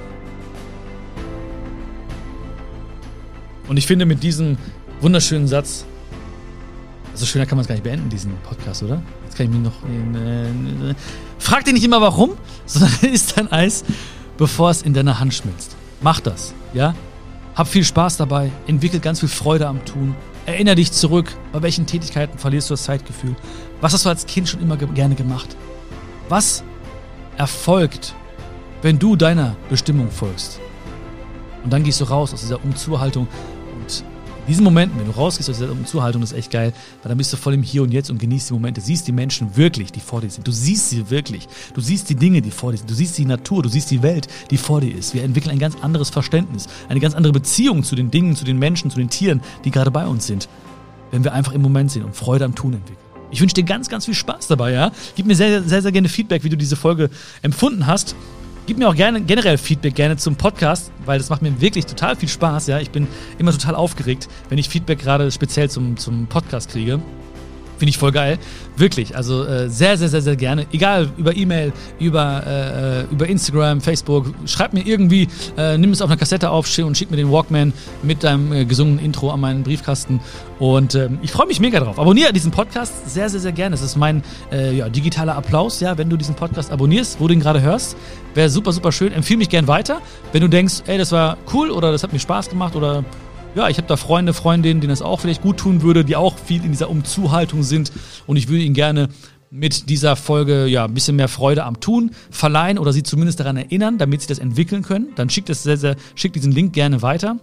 [3.67, 4.57] Und ich finde mit diesem
[4.99, 5.85] wunderschönen Satz,
[7.13, 9.01] also schöner kann man es gar nicht beenden, diesen Podcast, oder?
[9.25, 9.83] Jetzt kann ich mich noch.
[9.83, 10.95] Äh, äh,
[11.37, 12.31] frag dich nicht immer warum,
[12.65, 13.83] sondern isst dein Eis,
[14.37, 15.75] bevor es in deiner Hand schmilzt.
[16.01, 16.95] Mach das, ja?
[17.55, 20.15] Hab viel Spaß dabei, entwickel ganz viel Freude am Tun.
[20.45, 23.35] Erinner dich zurück, bei welchen Tätigkeiten verlierst du das Zeitgefühl?
[23.81, 25.55] Was hast du als Kind schon immer ge gerne gemacht?
[26.27, 26.63] Was
[27.37, 28.15] erfolgt,
[28.81, 30.59] wenn du deiner Bestimmung folgst?
[31.63, 33.27] Und dann gehst du raus aus dieser Umzuhaltung
[34.49, 37.31] diesen Momenten, wenn du rausgehst aus dieser Umzuhaltung, das ist echt geil, weil dann bist
[37.31, 39.99] du voll im Hier und Jetzt und genießt die Momente, siehst die Menschen wirklich, die
[39.99, 40.47] vor dir sind.
[40.47, 41.47] Du siehst sie wirklich.
[41.73, 42.89] Du siehst die Dinge, die vor dir sind.
[42.89, 45.13] Du siehst die Natur, du siehst die Welt, die vor dir ist.
[45.13, 48.59] Wir entwickeln ein ganz anderes Verständnis, eine ganz andere Beziehung zu den Dingen, zu den
[48.59, 50.49] Menschen, zu den Tieren, die gerade bei uns sind,
[51.11, 53.05] wenn wir einfach im Moment sind und Freude am Tun entwickeln.
[53.31, 54.91] Ich wünsche dir ganz, ganz viel Spaß dabei, ja.
[55.15, 57.09] Gib mir sehr, sehr, sehr gerne Feedback, wie du diese Folge
[57.43, 58.15] empfunden hast.
[58.69, 62.15] Gib mir auch gerne generell Feedback gerne zum Podcast, weil das macht mir wirklich total
[62.15, 62.67] viel Spaß.
[62.67, 63.07] Ja, ich bin
[63.39, 66.99] immer total aufgeregt, wenn ich Feedback gerade speziell zum, zum Podcast kriege.
[67.79, 68.37] Finde ich voll geil.
[68.75, 69.15] Wirklich.
[69.15, 70.65] Also äh, sehr, sehr, sehr, sehr gerne.
[70.73, 74.33] Egal, über E-Mail, über, äh, über Instagram, Facebook.
[74.45, 77.71] Schreib mir irgendwie, äh, nimm es auf einer Kassette auf und schick mir den Walkman
[78.03, 80.19] mit deinem äh, gesungenen Intro an meinen Briefkasten.
[80.59, 81.97] Und ähm, ich freue mich mega drauf.
[81.97, 83.75] Abonniere diesen Podcast sehr, sehr, sehr gerne.
[83.75, 87.33] Es ist mein äh, ja, digitaler Applaus, ja, wenn du diesen Podcast abonnierst, wo du
[87.33, 87.95] ihn gerade hörst.
[88.33, 89.13] Wäre super, super schön.
[89.13, 90.01] Empfehle mich gern weiter.
[90.33, 93.05] Wenn du denkst, ey, das war cool oder das hat mir Spaß gemacht oder
[93.55, 96.37] ja, ich habe da Freunde, Freundinnen, denen das auch vielleicht gut tun würde, die auch
[96.37, 97.91] viel in dieser Umzuhaltung sind.
[98.27, 99.09] Und ich würde ihnen gerne
[99.51, 103.57] mit dieser Folge ja ein bisschen mehr Freude am Tun verleihen oder sie zumindest daran
[103.57, 105.09] erinnern, damit sie das entwickeln können.
[105.15, 107.37] Dann schickt es sehr, sehr, schickt diesen Link gerne weiter.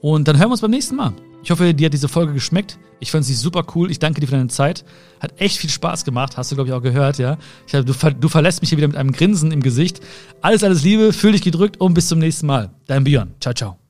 [0.00, 1.12] Und dann hören wir uns beim nächsten Mal.
[1.42, 2.78] Ich hoffe, dir hat diese Folge geschmeckt.
[3.00, 3.90] Ich fand sie super cool.
[3.90, 4.84] Ich danke dir für deine Zeit.
[5.20, 6.38] Hat echt viel Spaß gemacht.
[6.38, 7.36] Hast du, glaube ich, auch gehört, ja?
[7.66, 10.00] Ich du, du verlässt mich hier wieder mit einem Grinsen im Gesicht.
[10.40, 11.12] Alles, alles Liebe.
[11.12, 12.70] Fühl dich gedrückt und bis zum nächsten Mal.
[12.86, 13.34] Dein Björn.
[13.40, 13.83] Ciao, ciao.